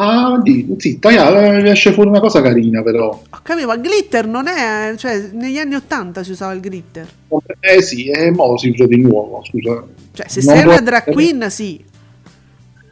[0.02, 3.08] Ah, di, zitta, eh, esce fuori una cosa carina però.
[3.10, 4.94] Ho capito, ma glitter non è...
[4.96, 7.08] Cioè, negli anni Ottanta si usava il glitter.
[7.60, 9.84] Eh sì, e mo si usa di nuovo, scusa.
[10.14, 11.84] Cioè, se Non sei una drag queen, sì.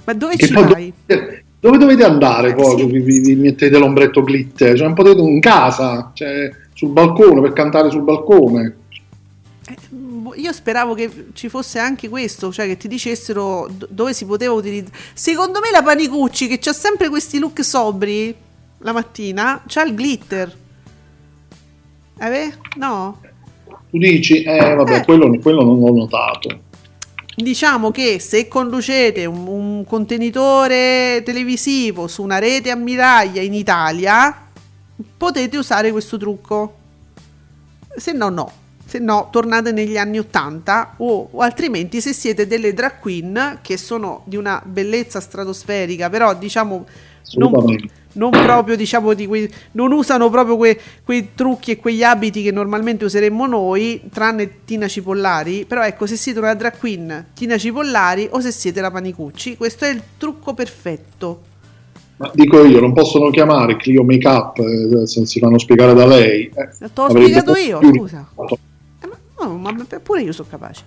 [0.04, 0.92] Ma dove Che ci vai?
[1.06, 2.78] dove, dove dovete andare Eh, poi?
[2.80, 2.86] sì.
[2.86, 4.76] Vi, vi- vi mettete l'ombretto glitter?
[4.76, 8.76] Cioè, non potete in casa, cioè, sul balcone per cantare sul balcone.
[10.38, 14.26] Eh, io speravo che ci fosse anche questo, cioè che ti dicessero do- dove si
[14.26, 14.96] poteva utilizzare.
[15.14, 18.36] Secondo me la Panicucci, che c'ha sempre questi look sobri
[18.80, 20.58] la mattina, c'ha il glitter.
[22.20, 22.54] Eh beh?
[22.78, 23.22] No?
[23.90, 26.66] Tu dici, eh vabbè, quello, quello non l'ho notato.
[27.36, 34.48] Diciamo che se conducete un, un contenitore televisivo su una rete ammiraglia in Italia,
[35.18, 36.76] potete usare questo trucco.
[37.96, 38.52] Se no, no.
[38.88, 43.76] Se no, tornate negli anni 80 o, o altrimenti se siete delle drag queen che
[43.76, 46.86] sono di una bellezza stratosferica, però diciamo
[47.36, 47.52] non,
[48.14, 52.52] non proprio diciamo di quei, non usano proprio que- quei trucchi e quegli abiti che
[52.52, 55.66] normalmente useremmo noi, tranne Tina Cipollari.
[55.68, 59.86] Però ecco, se siete una drag queen Tina Cipollari o se siete la Panicucci, questo
[59.86, 61.42] è il trucco perfetto.
[62.18, 66.46] Ma dico io, non possono chiamare Clio Makeup eh, se si fanno spiegare da lei.
[66.46, 68.28] Eh, Te l'ho spiegato io, scusa.
[69.40, 70.84] No, ma pure io sono capace.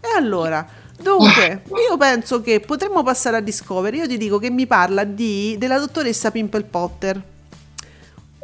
[0.00, 0.66] E allora,
[1.00, 3.98] dunque, io penso che potremmo passare a Discovery.
[3.98, 7.22] Io ti dico che mi parla di, della dottoressa Pimple Potter.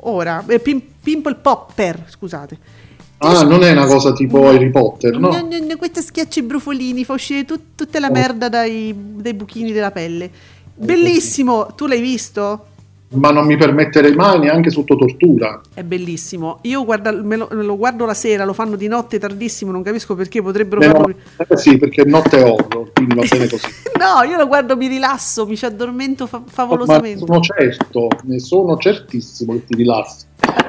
[0.06, 2.58] Ora, eh, Pim- Pimple Popper, scusate.
[3.18, 5.30] Ah, non è una cosa tipo Harry Potter, no?
[5.30, 9.72] No, no, no, questi schiacci brufolini, fa uscire tut- tutta la merda dai, dai buchini
[9.72, 10.30] della pelle.
[10.74, 12.66] Bellissimo, tu l'hai visto?
[13.14, 15.60] Ma non mi permetterei mai neanche sotto tortura.
[15.72, 16.58] È bellissimo.
[16.62, 19.82] Io guarda- me, lo, me lo guardo la sera, lo fanno di notte tardissimo, non
[19.82, 21.06] capisco perché potrebbero Beh, farlo.
[21.06, 23.66] no, eh sì, perché notte è horror, quindi va bene così.
[24.04, 27.24] No, io lo guardo, mi rilasso, mi ci addormento fa- Ma favolosamente.
[27.24, 30.26] sono certo, ne sono certissimo che ti rilassi.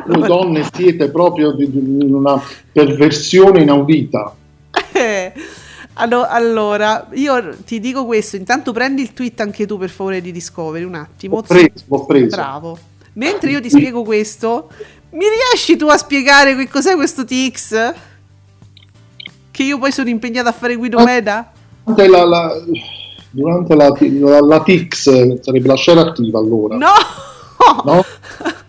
[0.08, 2.39] Voi donne siete proprio di, di una
[2.72, 4.36] perversione inaudita.
[5.98, 10.32] Allo- allora, io ti dico questo, intanto prendi il tweet anche tu per favore di
[10.32, 11.38] Discovery un attimo.
[11.38, 12.36] Ho preso, ho preso.
[12.36, 12.78] Bravo.
[13.14, 14.70] Mentre io ti spiego questo,
[15.12, 17.93] mi riesci tu a spiegare che cos'è questo TX?
[19.52, 21.50] Che io poi sono impegnata a fare Guido Meda?
[21.86, 22.64] Durante la, la-
[23.32, 26.76] durante la, la, la TX sarebbe la share attiva allora.
[26.76, 26.91] No!
[27.86, 28.04] No?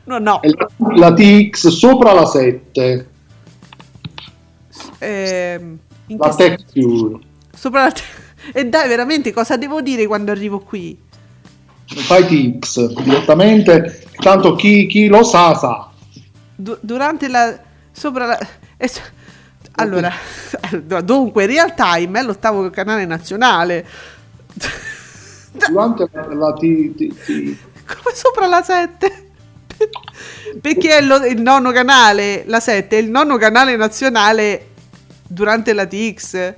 [0.06, 0.40] No, no.
[0.40, 3.08] È la, la TX sopra la 7,
[4.98, 5.78] Ehm,
[6.08, 7.18] in la texture.
[7.54, 8.02] Sopra la te-
[8.52, 10.96] E dai, veramente, cosa devo dire quando arrivo qui?
[11.86, 12.24] Fai
[12.58, 15.90] TX direttamente, tanto chi, chi lo sa sa.
[16.54, 17.58] Du- durante la...
[17.90, 18.38] Sopra la...
[18.86, 19.00] so-
[19.72, 20.12] Allora,
[21.02, 23.84] dunque, Real Time è l'ottavo canale nazionale.
[25.68, 29.28] Durante la, la T- T- T- Come sopra la 7?
[30.60, 34.68] Perché è lo- il nono canale, la 7 è il nono canale nazionale
[35.26, 36.54] durante la TX.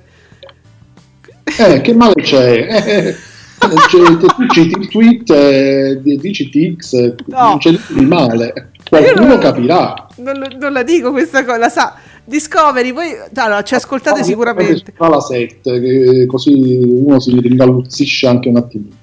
[1.57, 3.15] Eh, che male c'è?
[3.59, 7.37] Eh, cioè, il tweet e dici TX, No.
[7.49, 8.71] non c'è niente di male.
[8.87, 10.07] Qualcuno non- capirà.
[10.17, 11.95] Non, non la dico questa cosa, la sa.
[12.23, 14.93] Discovery, voi allora, ci ascoltate sicuramente.
[14.95, 16.53] Fa la 7, che così
[16.83, 18.95] uno si ringaluzzisce anche un attimino.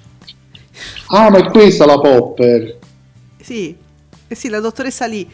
[1.07, 2.77] Ah, ma è questa la Popper.
[3.41, 3.75] Sì,
[4.27, 5.29] eh sì, la dottoressa lì.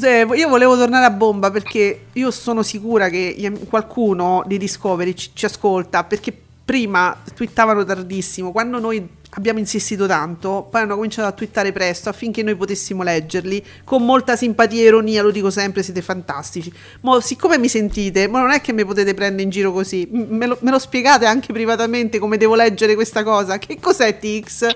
[0.00, 5.46] Io volevo tornare a bomba perché io sono sicura che qualcuno di Discovery ci, ci
[5.46, 6.36] ascolta perché
[6.68, 12.42] prima twittavano tardissimo, quando noi abbiamo insistito tanto, poi hanno cominciato a twittare presto affinché
[12.42, 16.70] noi potessimo leggerli con molta simpatia e ironia, lo dico sempre, siete fantastici.
[17.00, 20.44] Mo, siccome mi sentite, ma non è che mi potete prendere in giro così, me
[20.44, 23.56] lo, me lo spiegate anche privatamente come devo leggere questa cosa?
[23.56, 24.66] Che cos'è Tix?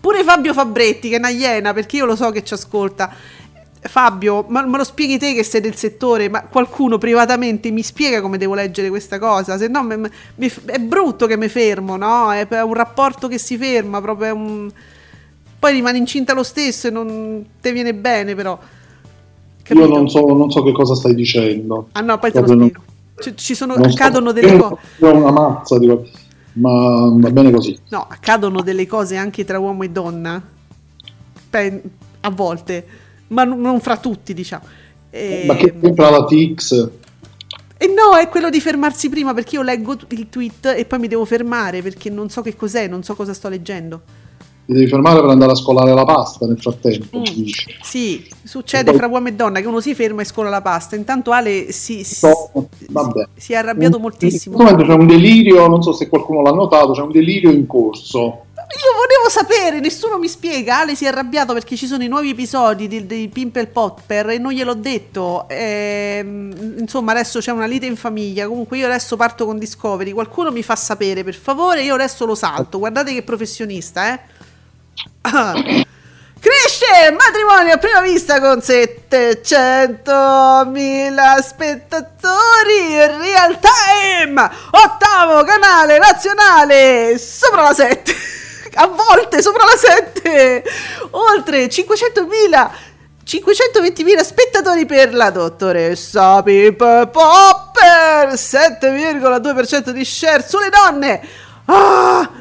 [0.00, 3.10] Pure Fabio Fabretti, che è una iena, perché io lo so che ci ascolta.
[3.80, 8.20] Fabio, ma me lo spieghi te che sei del settore, ma qualcuno privatamente mi spiega
[8.20, 9.56] come devo leggere questa cosa?
[9.56, 10.10] Se no me-
[10.64, 12.32] è brutto che mi fermo, no?
[12.32, 14.70] È è un rapporto che si ferma, proprio è un...
[15.58, 18.58] Poi rimani incinta lo stesso e non te viene bene, però.
[19.70, 21.88] Io non so, non so che cosa stai dicendo.
[21.92, 22.68] Ah no, poi te lo Proprio non-
[23.14, 23.36] spiego.
[23.36, 24.76] Ci, sono, non so- accadono delle cose.
[25.00, 25.86] Ho una mazza, di-
[26.54, 27.78] ma va bene così.
[27.90, 30.40] No, accadono delle cose anche tra uomo e donna.
[31.50, 31.82] Pe-
[32.20, 32.86] a volte,
[33.28, 34.64] ma non, fra tutti, diciamo.
[35.10, 35.44] E...
[35.46, 36.88] Ma che c'entra la TX?
[37.80, 41.06] E no, è quello di fermarsi prima perché io leggo il tweet e poi mi
[41.08, 44.02] devo fermare perché non so che cos'è, non so cosa sto leggendo.
[44.66, 47.20] Ti devi fermare per andare a scolare la pasta nel frattempo.
[47.20, 47.24] Mm.
[47.80, 50.96] Sì, succede poi- fra uomo e donna che uno si ferma e scola la pasta.
[50.96, 52.50] Intanto Ale si, So,
[52.90, 53.28] vabbè.
[53.36, 54.56] si è arrabbiato In moltissimo.
[54.56, 57.66] questo momento c'è un delirio, non so se qualcuno l'ha notato, c'è un delirio in
[57.66, 58.46] corso.
[58.70, 60.80] Io volevo sapere, nessuno mi spiega.
[60.80, 64.38] Ale si è arrabbiato perché ci sono i nuovi episodi di, di Pimple Popper e
[64.38, 65.46] non gliel'ho detto.
[65.48, 68.46] Ehm, insomma, adesso c'è una lite in famiglia.
[68.46, 70.12] Comunque, io adesso parto con Discovery.
[70.12, 71.82] Qualcuno mi fa sapere, per favore.
[71.82, 72.78] Io adesso lo salto.
[72.78, 74.20] Guardate che professionista, eh.
[76.40, 84.48] Cresce matrimonio a prima vista con 700.000 spettatori in real time.
[84.70, 88.37] Ottavo canale nazionale sopra la 7.
[88.80, 90.62] A volte sopra la 7.
[91.10, 92.70] Oltre 500.000
[93.26, 101.20] 520.000 spettatori per la dottoressa Pip Popper 7,2% di share sulle donne
[101.66, 102.37] Ah!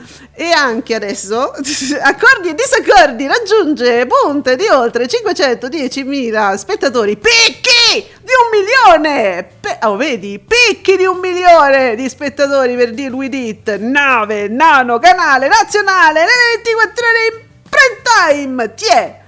[0.58, 1.52] Anche adesso
[2.02, 9.96] accordi e disaccordi raggiunge punte di oltre 510.000 spettatori picchi di un milione Pe- oh
[9.96, 16.22] vedi picchi di un milione di spettatori per Deal With It 9 nano canale nazionale
[16.22, 16.32] le
[16.64, 19.20] 24 ore in prime time tiè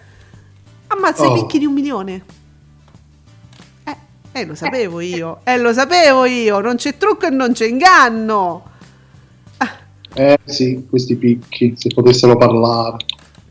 [0.91, 1.33] Ammazza i Oh.
[1.33, 2.23] picchi di un milione.
[3.83, 3.95] Eh,
[4.31, 5.41] eh, lo sapevo io.
[5.43, 6.59] Eh, lo sapevo io.
[6.61, 8.68] Non c'è trucco e non c'è inganno.
[10.13, 12.97] Eh sì, questi picchi, se potessero parlare.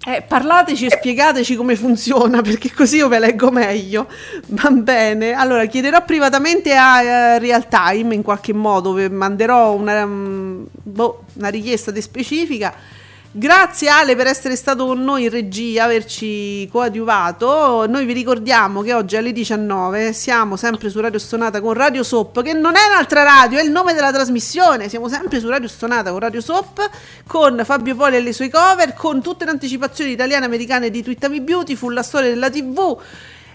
[0.06, 4.08] Eh, parlateci e spiegateci come funziona, perché così io ve leggo meglio.
[4.48, 5.32] Va bene.
[5.32, 11.48] Allora, chiederò privatamente a eh, Real Time in qualche modo, manderò una, mm, boh, una
[11.48, 12.74] richiesta di specifica.
[13.30, 17.86] Grazie Ale per essere stato con noi in regia, averci coadiuvato.
[17.86, 22.40] Noi vi ricordiamo che oggi alle 19 siamo sempre su Radio Stonata con Radio Soap,
[22.42, 24.88] che non è un'altra radio, è il nome della trasmissione.
[24.88, 26.88] Siamo sempre su Radio Stonata con Radio Soap,
[27.26, 31.02] con Fabio Poli e le sue cover, con tutte le anticipazioni italiane e americane di
[31.02, 32.98] Twittami Beautiful, la storia della TV.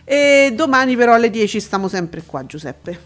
[0.06, 3.00] E domani però alle 10 stiamo sempre qua, Giuseppe.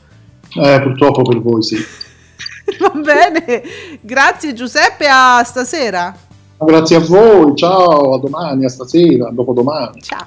[0.53, 1.77] Eh, purtroppo per voi sì.
[2.79, 3.63] Va bene,
[4.01, 6.25] grazie Giuseppe, a stasera.
[6.59, 10.01] Grazie a voi, ciao, a domani, a stasera, a dopodomani.
[10.01, 10.25] Ciao.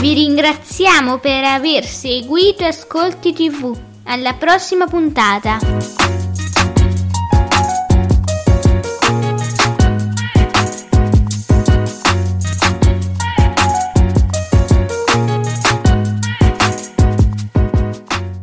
[0.00, 3.72] Vi ringraziamo per aver seguito Ascolti TV.
[4.04, 5.58] Alla prossima puntata.